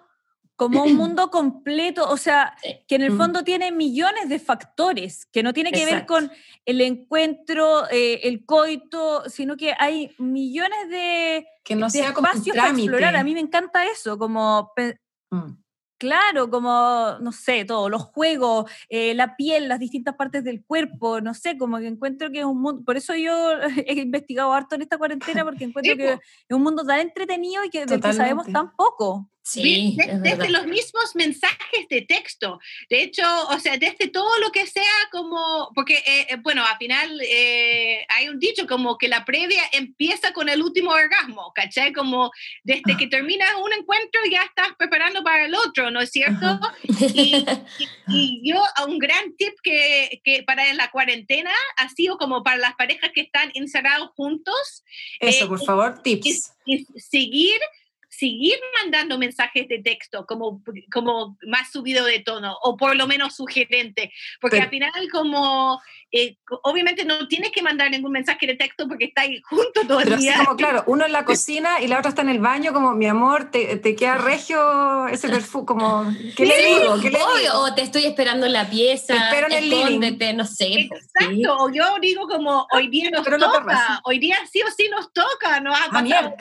[0.56, 2.54] como un mundo completo, o sea,
[2.86, 3.16] que en el Mm.
[3.18, 6.14] fondo tiene millones de factores, que no tiene que ver Exacto.
[6.14, 6.30] con
[6.66, 12.26] el encuentro, eh, el coito, sino que hay millones de, que no de sea como
[12.28, 12.84] espacios para trámite.
[12.86, 13.16] explorar.
[13.16, 14.72] A mí me encanta eso, como
[15.30, 15.56] Mm.
[15.98, 21.20] Claro, como, no sé, todo, los juegos, eh, la piel, las distintas partes del cuerpo,
[21.20, 23.52] no sé, como que encuentro que es un mundo, por eso yo
[23.86, 26.20] he investigado harto en esta cuarentena, porque encuentro que es
[26.56, 29.30] un mundo tan entretenido y que, del que sabemos tan poco.
[29.44, 32.60] Sí, De- es desde los mismos mensajes de texto.
[32.88, 36.76] De hecho, o sea, desde todo lo que sea como, porque, eh, eh, bueno, al
[36.78, 41.92] final eh, hay un dicho como que la previa empieza con el último orgasmo, ¿cachai?
[41.92, 42.30] Como
[42.62, 46.46] desde que terminas un encuentro ya estás preparando para el otro, ¿no es cierto?
[46.46, 46.74] Ajá.
[47.14, 47.44] Y,
[48.08, 52.58] y yo, a un gran tip que, que para la cuarentena ha sido como para
[52.58, 54.84] las parejas que están encerrados juntos,
[55.20, 56.52] Eso, Eh, por favor, tips.
[56.66, 57.60] es seguir
[58.14, 63.34] seguir mandando mensajes de texto como, como más subido de tono o por lo menos
[63.36, 65.80] sugerente, porque Pero- al final como
[66.12, 70.14] eh, obviamente no tienes que mandar ningún mensaje de texto porque estáis juntos todo el
[70.18, 70.36] día.
[70.44, 73.06] como, claro, uno en la cocina y la otra está en el baño, como, mi
[73.06, 77.00] amor, te, te queda regio ese perfume, como, ¿qué le Sí, digo?
[77.00, 77.54] ¿Qué le digo?
[77.60, 79.84] o te estoy esperando en la pieza, Te espero en el living.
[79.84, 80.86] escóndete, no sé.
[80.90, 81.24] pues, sí.
[81.24, 84.00] Exacto, o yo digo como hoy día nos Pero toca, terraza.
[84.04, 86.34] hoy día sí o sí nos toca, nos ha Ah, pasado.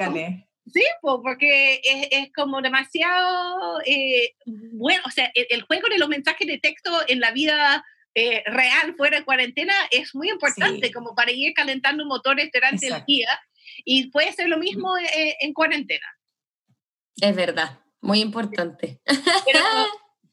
[0.74, 5.97] Sí, po, porque es, es como demasiado eh, bueno, o sea, el, el juego de
[5.97, 10.88] los mensajes de texto en la vida eh, real fuera de cuarentena es muy importante,
[10.88, 10.93] Sí.
[10.93, 13.05] como para ir calentando motores durante Exacto.
[13.09, 13.39] el día
[13.86, 16.05] y puede ser lo mismo eh, en cuarentena.
[17.22, 18.99] Es verdad, muy importante.
[19.05, 19.59] Pero,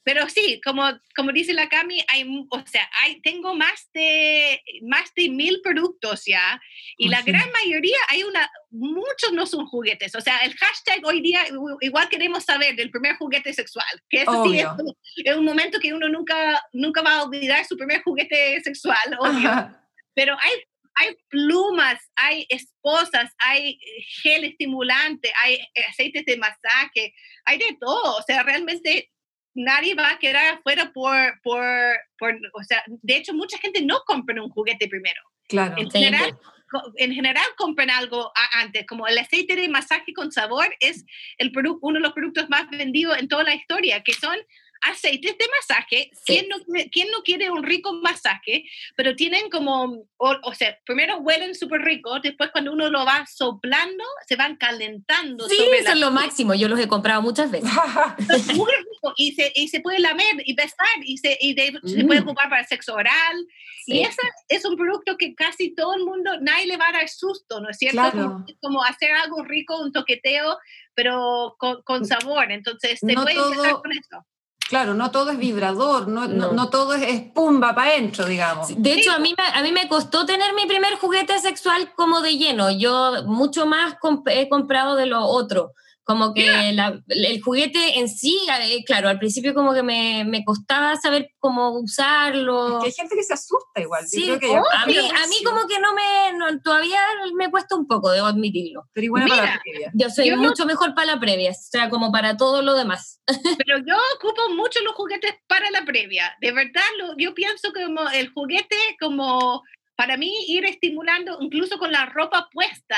[0.08, 0.84] pero sí, como,
[1.14, 6.22] como dice la Cami, hay, o sea, hay, tengo más de, más de mil productos
[6.24, 6.58] ya
[6.96, 7.26] y la Ujú.
[7.26, 10.14] gran mayoría, hay una, muchos no son juguetes.
[10.14, 11.42] O sea, el hashtag hoy día,
[11.82, 14.66] igual queremos saber del primer juguete sexual, que eso sí es,
[15.26, 19.50] es un momento que uno nunca, nunca va a olvidar su primer juguete sexual, obvio.
[19.50, 19.86] Ajá.
[20.14, 20.52] Pero hay,
[20.94, 23.78] hay plumas, hay esposas, hay
[24.22, 27.12] gel estimulante, hay eh, aceites de masaje,
[27.44, 28.16] hay de todo.
[28.16, 29.10] O sea, realmente
[29.58, 31.64] nadie va a quedar afuera por, por,
[32.16, 35.20] por, o sea, de hecho mucha gente no compra un juguete primero.
[35.48, 35.74] Claro.
[35.78, 36.38] En general,
[36.96, 41.04] en general compran algo antes, como el aceite de masaje con sabor es
[41.38, 41.50] el
[41.80, 44.36] uno de los productos más vendidos en toda la historia, que son
[44.82, 46.10] aceites de masaje.
[46.12, 46.20] Sí.
[46.26, 48.64] ¿Quién, no, quiere- quién no quiere un rico masaje?
[48.96, 53.26] Pero tienen como, o, o sea, primero huelen súper rico, después cuando uno lo va
[53.26, 55.48] soplando, se van calentando.
[55.48, 57.70] Sí, sobre eso es lo máximo, yo los he comprado muchas veces.
[58.28, 61.78] es muy rico y se, y se puede lamer y besar y se, y de-
[61.84, 63.36] se puede ocupar para sexo oral.
[63.86, 64.00] Y Sí.
[64.02, 67.60] ese es un producto que casi todo el mundo, nadie le va a dar susto,
[67.60, 67.96] ¿no es cierto?
[67.96, 68.22] Claro.
[68.22, 70.58] Como, como hacer algo rico, un toqueteo,
[70.94, 72.52] pero con, con sabor.
[72.52, 74.26] Entonces, se No puede empezar todo- con eso.
[74.68, 76.48] Claro, no todo es vibrador, no, no.
[76.48, 76.52] No.
[76.52, 78.68] no todo es, es pumba para adentro, digamos.
[78.76, 82.20] De hecho, a mí, me, a mí me costó tener mi primer juguete sexual como
[82.20, 82.70] de lleno.
[82.70, 85.72] Yo mucho más comp- he comprado de lo otro,
[86.08, 88.40] Como que la- el juguete en sí,
[88.86, 92.78] claro, al principio como que me, me costaba saber cómo usarlo.
[92.78, 94.04] Es que hay gente que se asusta igual.
[94.04, 96.98] Yo Sí, creo que a mí, a mí como que no me, no- todavía
[97.34, 98.88] me cuesta un poco, debo admitirlo.
[98.94, 99.90] Pero igual para la Mira, previa.
[99.92, 102.72] Yo soy Yo no- mucho mejor para la previa, o sea, como para todo lo
[102.74, 103.20] demás.
[103.66, 106.34] Pero yo ocupo mucho los juguetes para la previa.
[106.40, 109.62] De verdad, lo- yo pienso como el juguete, como
[109.94, 112.96] para mí ir estimulando, incluso con la ropa puesta.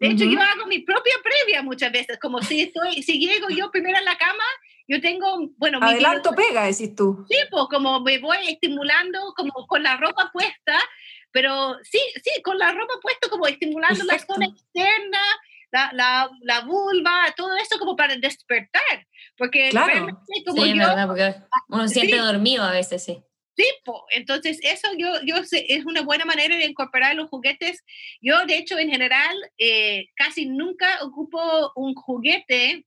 [0.00, 0.34] De hecho, Ujú.
[0.34, 4.02] yo hago mi propia previa muchas veces, como si estoy, si llego yo primero a
[4.02, 4.44] la cama,
[4.88, 7.24] yo tengo, bueno, mi Adelanto pega, decís tú.
[7.28, 10.78] tipo, como me voy estimulando como con la ropa puesta,
[11.30, 14.34] pero sí, sí, con la ropa puesta como estimulando Perfecto.
[14.34, 15.18] la zona externa,
[15.72, 19.86] la, la, la vulva, todo eso como para despertar, porque Claro.
[19.86, 21.34] realmente como Sí, es yo, verdad, porque
[21.68, 22.22] uno se siente Sí.
[22.22, 23.22] dormido a veces, sí.
[23.54, 27.84] Tipo, entonces eso yo, yo sé, es una buena manera de incorporar los juguetes.
[28.20, 32.86] Yo, de hecho, en general, eh, casi nunca ocupo un juguete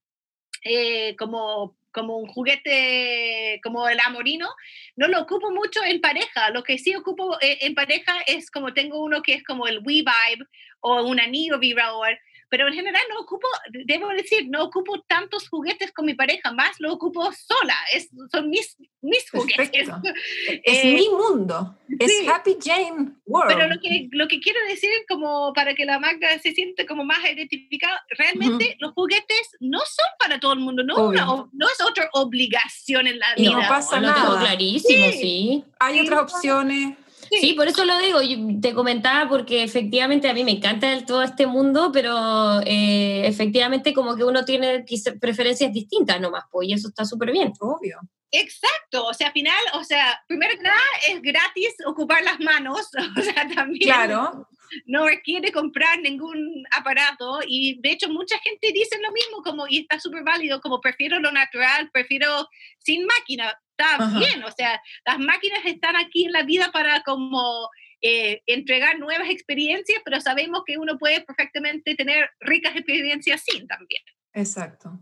[0.63, 4.47] eh, como, como un juguete como el amorino,
[4.95, 6.49] no lo ocupo mucho en pareja.
[6.51, 9.79] Lo que sí ocupo eh, en pareja es como tengo uno que es como el
[9.79, 10.45] We Vibe
[10.81, 12.17] o un anillo vibrador,
[12.49, 13.47] pero en general no ocupo,
[13.85, 17.75] debo decir, no ocupo tantos juguetes con mi pareja, más lo ocupo sola.
[17.93, 19.69] Es, son mis, mis juguetes.
[19.69, 20.01] Perfecto.
[20.63, 21.77] Es Eh, mi mundo.
[21.99, 22.27] Es sí.
[22.27, 23.53] Happy Jane World.
[23.53, 27.03] pero lo que, lo que quiero decir, como para que la Magda se siente como
[27.03, 31.81] más identificada, realmente los juguetes no son para todo el mundo, no, una no es
[31.81, 33.51] otra obligación en la Y vida.
[33.61, 34.39] no pasa lo tengo nada.
[34.41, 35.17] clarísimo, Sí.
[35.19, 35.63] sí.
[35.79, 36.21] Hay Sí, otras no.
[36.23, 36.97] opciones.
[37.31, 41.05] Sí, por eso lo digo, yo te comentaba porque efectivamente a mí me encanta el-
[41.05, 44.85] todo este mundo, pero eh, efectivamente como que uno tiene
[45.19, 47.53] preferencias distintas nomás, pues, y eso está súper bien.
[47.59, 47.99] Obvio.
[48.31, 50.77] Exacto, o sea, al final, o sea, primero que nada
[51.09, 54.47] es gratis ocupar las manos, o sea, también Claro.
[54.85, 59.79] no requiere comprar ningún aparato y de hecho mucha gente dice lo mismo como y
[59.79, 62.49] está súper válido como prefiero lo natural, prefiero
[62.79, 64.19] sin máquina, está Ajá.
[64.19, 67.69] bien, o sea, las máquinas están aquí en la vida para como
[68.01, 74.01] eh, entregar nuevas experiencias, pero sabemos que uno puede perfectamente tener ricas experiencias sin también.
[74.33, 74.99] Exacto.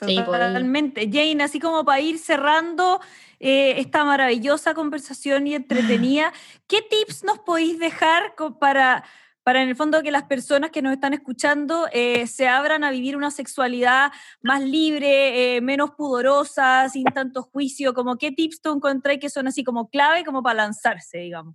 [0.00, 0.26] Sí, pues.
[0.26, 1.08] Totalmente.
[1.10, 3.00] Jane, así como para ir cerrando
[3.40, 6.32] eh, esta maravillosa conversación y entretenida,
[6.66, 9.04] ¿qué tips nos podéis dejar para,
[9.46, 12.90] para en el fondo que las personas que nos están escuchando eh, se abran a
[12.90, 14.10] vivir una sexualidad
[14.42, 17.94] más libre, eh, menos pudorosa, sin tanto juicio?
[17.94, 21.54] Como, ¿Qué tips tú encontráis que son así como clave como para lanzarse, digamos?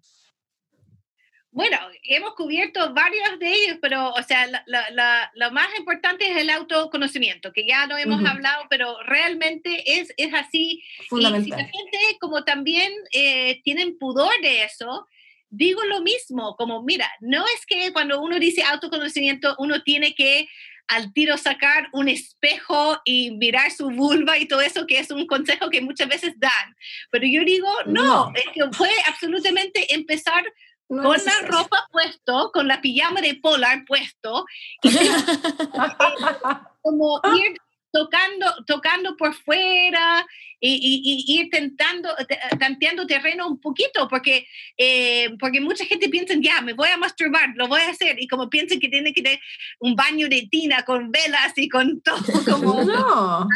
[1.52, 6.32] Bueno, hemos cubierto varios de ellos, pero, o sea, la, la- la- lo más importante
[6.32, 8.30] es el autoconocimiento, que ya no hemos Ujú.
[8.30, 10.82] hablado, pero realmente es, es así.
[10.98, 11.60] Y si la Fundamental.
[11.66, 15.10] gente como también eh, tienen pudor de eso,
[15.52, 20.48] digo lo mismo, como mira, no es que cuando uno dice autoconocimiento, uno tiene que
[20.88, 25.26] al tiro sacar un espejo y mirar su vulva y todo eso, que es un
[25.28, 26.76] consejo que muchas veces dan.
[27.12, 28.34] Pero yo digo, no, No.
[28.36, 30.44] es que puede absolutamente empezar
[30.90, 34.46] No con la ropa puesto, con la pijama de polar puesto,
[36.82, 37.58] como ir
[37.92, 40.26] tocando, tocando por fuera
[40.60, 46.08] y, y- y ir tentando, te- tanteando terreno un poquito, porque, eh, porque mucha gente
[46.10, 49.12] piensa, ya, me voy a masturbar, lo voy a hacer, y como piensan que tiene
[49.12, 49.40] que tener
[49.80, 52.16] un baño de tina con velas y con todo,
[52.64, 53.48] como No.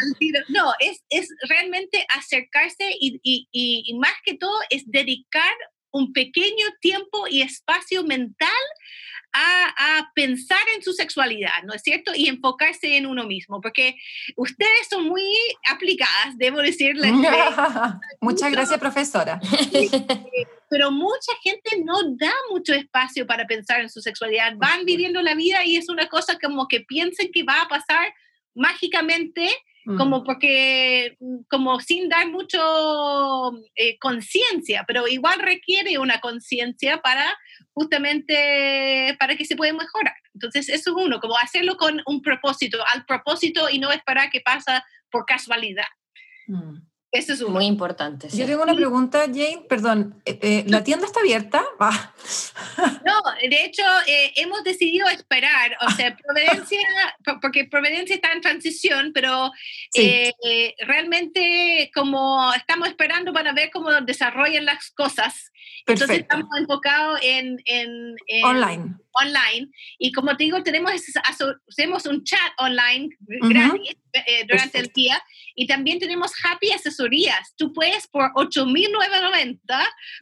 [0.49, 3.47] No, es, es realmente acercarse y- y-
[3.85, 5.53] y más que todo es dedicar
[5.91, 8.49] un pequeño tiempo y espacio mental
[9.35, 12.11] a, a pensar en su sexualidad, ¿no es cierto?
[12.15, 13.95] Y enfocarse en uno mismo, porque
[14.37, 15.23] ustedes son muy
[15.69, 17.11] aplicadas, debo decirles,
[18.21, 19.39] Muchas gracias, profesora.
[20.69, 24.53] pero mucha gente no da mucho espacio para pensar en su sexualidad.
[24.55, 28.13] Van viviendo la vida y es una cosa como que piensen que va a pasar
[28.53, 29.49] mágicamente
[29.85, 29.97] Mm.
[29.97, 32.59] como porque, mm, como sin dar mucho
[33.75, 37.37] eh, conciencia, pero igual requiere una conciencia para
[37.73, 40.15] justamente, para que se pueda mejorar.
[40.33, 44.41] Entonces, eso es uno, como hacerlo con un propósito, al propósito y no esperar que
[44.41, 45.85] pasa por casualidad.
[46.47, 46.77] Mm.
[47.17, 47.41] Eso es.
[47.41, 48.29] Muy importante.
[48.29, 48.37] sí.
[48.37, 49.65] Yo tengo una pregunta, Jane.
[49.69, 51.63] Perdón, eh, eh, ¿la tienda está abierta?
[52.77, 56.79] Ah, No, de hecho, eh, hemos decidido esperar, o sea, Providencia,
[57.23, 59.51] po- porque Providencia está en transición, pero
[59.91, 60.31] Sí.
[60.43, 65.51] eh, realmente como estamos esperando para ver cómo desarrollan las cosas,
[65.87, 66.35] entonces perfecto.
[66.35, 68.95] estamos enfocados en, en- en Online.
[69.13, 69.69] online.
[69.99, 70.91] Y como te digo, tenemos
[71.67, 73.09] hacemos un chat online
[73.41, 73.49] Ujú.
[73.49, 74.91] gratis eh, durante el Perfecto.
[74.95, 75.23] día
[75.55, 77.53] y también tenemos Happy Asesorías.
[77.57, 79.59] Tú puedes por 8.990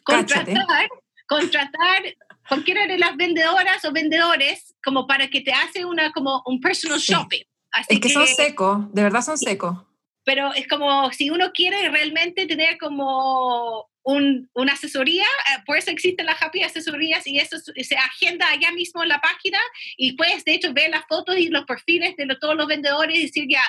[0.06, 0.54] Cáchate.
[0.54, 0.90] contratar,
[1.28, 2.16] contratar
[2.48, 7.00] cualquiera de las vendedoras o vendedores como para que te hace una como un personal
[7.00, 7.14] Sí.
[7.14, 7.44] shopping.
[7.72, 9.78] Así Es que son secos, de verdad son secos.
[10.26, 15.90] pero es como si uno quiere realmente tener como un, una asesoría, eh, por eso
[15.90, 19.58] existen las Happy Asesorías y eso se- agenda allá mismo en la página
[19.98, 23.18] y puedes de hecho ver las fotos y los perfiles de lo- todos los vendedores
[23.18, 23.64] y decir ya,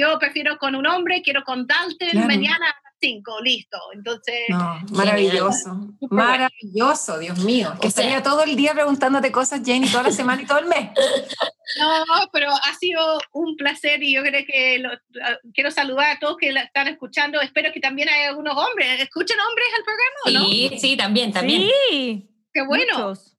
[0.00, 2.26] yo prefiero con un hombre, quiero con Dalton Claro.
[2.26, 3.78] mañana a las 5, listo.
[3.94, 7.72] Entonces, No, maravilloso, maravilloso, Dios mío.
[7.80, 10.46] Que O sea- estaría todo el día preguntándote cosas, Jane, y toda la semana y
[10.46, 10.90] todo el mes.
[11.78, 11.94] no,
[12.32, 14.90] pero ha sido un placer y yo creo que lo-
[15.54, 17.40] quiero saludar a todos que la están escuchando.
[17.40, 19.00] Espero que también hay algunos hombres.
[19.00, 20.50] ¿Escuchan hombres al programa o no?
[20.50, 21.62] Sí, sí, también, también.
[21.90, 23.08] Sí, Qué bueno.
[23.08, 23.29] muchos.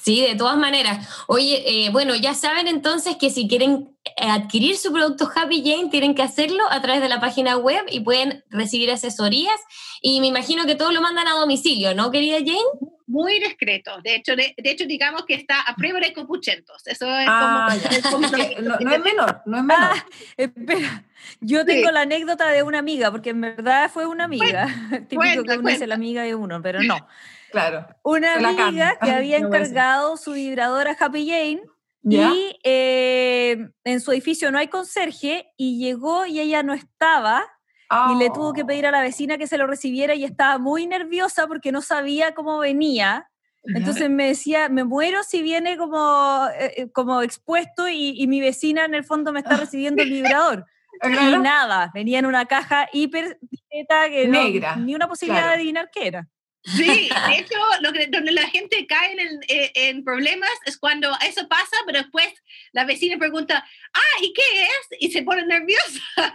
[0.00, 1.08] Sí, de todas maneras.
[1.28, 6.14] Oye, eh, bueno, ya saben entonces que si quieren adquirir su producto Happy Jane, tienen
[6.14, 9.58] que hacerlo a través de la página web y pueden recibir asesorías.
[10.00, 12.90] Y me imagino que todo lo mandan a domicilio, ¿no, querida Jane?
[13.08, 14.00] muy discreto.
[14.02, 16.86] De hecho, de, de hecho, digamos que está a prueba de copuchentos.
[16.86, 17.90] Eso es Ah, como...
[17.90, 19.84] es como- Que no, no es menor, no es menor.
[19.92, 20.06] Ah,
[20.38, 21.04] espera,
[21.40, 24.66] yo tengo la anécdota de una amiga, porque en verdad fue una amiga.
[25.10, 25.70] Típico cuenta, que uno cuenta.
[25.72, 27.06] dice la amiga de uno, pero no.
[27.52, 27.86] Claro.
[28.02, 31.62] Una amiga que Ah, había a encargado su vibradora Happy Jane
[32.02, 32.30] ¿Ya?
[32.32, 37.44] y eh, en su edificio no hay conserje y llegó y ella no estaba
[38.10, 40.86] y le tuvo que pedir a la vecina que se lo recibiera y estaba muy
[40.86, 43.28] nerviosa porque no sabía cómo venía.
[43.64, 48.40] Entonces me decía, me muero si viene como, eh, eh, como expuesto y, y mi
[48.40, 50.64] vecina en el fondo me está recibiendo el vibrador.
[51.04, 51.38] Y Claro.
[51.40, 53.38] nada, venía en una caja hiper
[54.26, 55.50] no- Negra, ni una posibilidad claro.
[55.56, 56.28] de adivinar qué era.
[56.64, 61.10] Sí, de hecho, lo que, donde la gente cae en, eh, en problemas es cuando
[61.26, 62.32] eso pasa, pero después
[62.72, 64.98] la vecina pregunta, ah, ¿y qué es?
[65.00, 66.00] Y se pone nerviosa.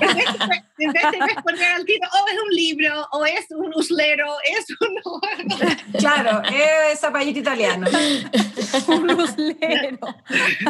[0.00, 3.46] En vez de, en vez de responder al tiro, oh, es un libro, o es
[3.50, 5.98] un uslero, es un...
[5.98, 7.86] Claro, es zapallito italiano.
[8.88, 9.98] Un uslero.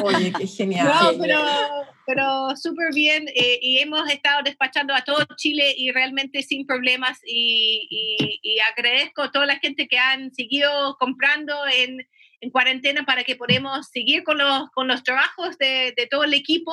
[0.03, 0.87] Oye, qué genial.
[0.87, 1.41] No, pero,
[2.13, 7.21] pero súper bien eh, y hemos estado despachando a todo Chile y realmente sin problemas
[7.25, 12.05] y, y- y agradezco a toda la gente que han seguido comprando en,
[12.41, 16.35] en cuarentena para que podamos seguir con los, con los trabajos de, de todo el
[16.35, 16.73] equipo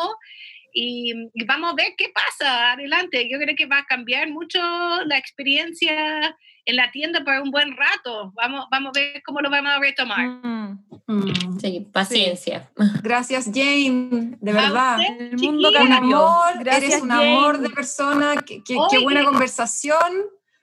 [0.73, 3.29] y, y vamos a ver qué pasa adelante.
[3.29, 4.59] Yo creo que va a cambiar mucho
[5.05, 6.35] la experiencia
[6.65, 8.31] en la tienda por un buen rato.
[8.35, 10.27] Vamos, vamos a ver cómo lo vamos a retomar.
[10.27, 10.86] Mm.
[11.07, 11.59] Mm.
[11.61, 12.69] Sí, paciencia.
[13.01, 14.97] Gracias, Jane, de A verdad.
[14.99, 16.17] usted, El mundo cambió.
[16.27, 17.67] amor, Gracias, eres un amor Jane.
[17.69, 18.35] de persona.
[18.45, 19.03] Qué, qué- qué Oye.
[19.03, 19.97] buena conversación.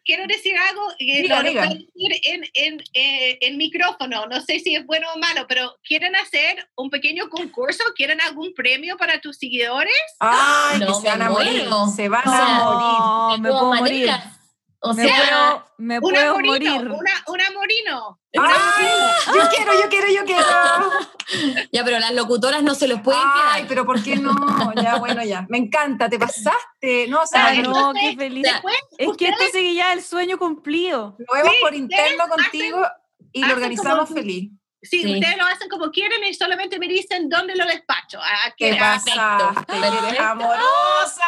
[0.06, 1.62] quiero decir algo y Diga, lo, diga.
[1.62, 1.88] decir
[2.24, 4.26] en, en, eh, en micrófono.
[4.26, 7.82] No sé si es bueno o malo, pero ¿quieren hacer un pequeño concurso?
[7.96, 9.94] ¿Quieren algún premio para tus seguidores?
[10.20, 11.68] Ay, No, que se van me a morir.
[11.96, 12.98] Se van a morir.
[12.98, 14.10] No, me De puedo todas morir.
[14.86, 16.88] O Me sea, puedo, me Un puedo amorino, morir.
[16.90, 18.20] una, un amorino.
[18.36, 18.86] Ay,
[19.34, 20.44] yo quiero, yo quiero, yo quiero.
[21.72, 23.68] ya, pero las locutoras no se los pueden Ay, quedar.
[23.68, 24.34] pero ¿por qué no?
[24.76, 25.46] Ya, bueno, ya.
[25.48, 27.06] Me encanta, te pasaste.
[27.08, 28.42] No, o sea, Ay, lo no, entonces, qué feliz.
[28.42, 31.16] Después, Es que esto sigue ya el sueño cumplido.
[31.32, 32.86] vemos Sí, por interno hacen- contigo
[33.32, 34.50] y lo hacen organizamos feliz.
[34.84, 35.14] Sí, Sí.
[35.14, 38.20] ustedes lo hacen como quieren y solamente me dicen dónde lo despacho.
[38.20, 39.12] A, ¿Qué qué- a- pasaste?
[39.72, 40.22] que Eres perfecto.
[40.22, 41.22] amorosa.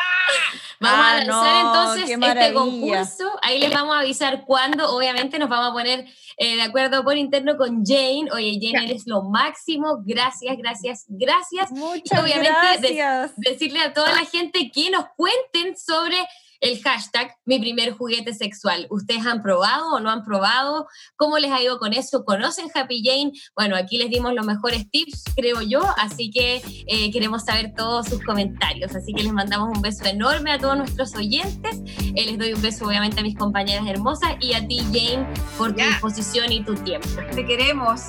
[0.78, 2.52] Vamos Ah, a lanzar no, entonces este maravilla.
[2.54, 3.30] concurso.
[3.42, 4.94] Ahí les vamos a avisar cuándo.
[4.94, 6.06] Obviamente nos vamos a poner
[6.38, 8.26] eh, de acuerdo por interno con Jane.
[8.34, 10.02] Oye, Jane, eres lo máximo.
[10.04, 11.70] Gracias, gracias, gracias.
[11.70, 12.50] Muchas obviamente
[12.80, 13.32] de- gracias.
[13.36, 16.18] Decirle a toda la gente que nos cuenten sobre
[16.60, 18.86] el hashtag mi primer juguete sexual.
[18.90, 20.86] ¿Ustedes han probado o no han probado?
[21.16, 22.24] ¿Cómo les ha ido con eso?
[22.24, 23.32] ¿Conocen Happy Jane?
[23.54, 28.06] Bueno, aquí les dimos los mejores tips, creo yo, así que eh, queremos saber todos
[28.06, 28.94] sus comentarios.
[28.94, 31.80] Así que les mandamos un beso enorme a todos nuestros oyentes.
[32.14, 35.26] Eh, les doy un beso obviamente a mis compañeras hermosas y a ti, Jane,
[35.58, 35.88] por tu Ya.
[35.88, 37.08] disposición y tu tiempo.
[37.34, 38.00] Te queremos.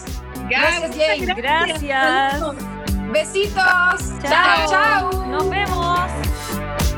[0.50, 1.34] Gracias, Jane.
[1.36, 2.42] Gracias.
[3.12, 4.20] Besitos.
[4.22, 4.70] Chao.
[4.70, 5.26] chao.
[5.28, 6.97] Nos vemos.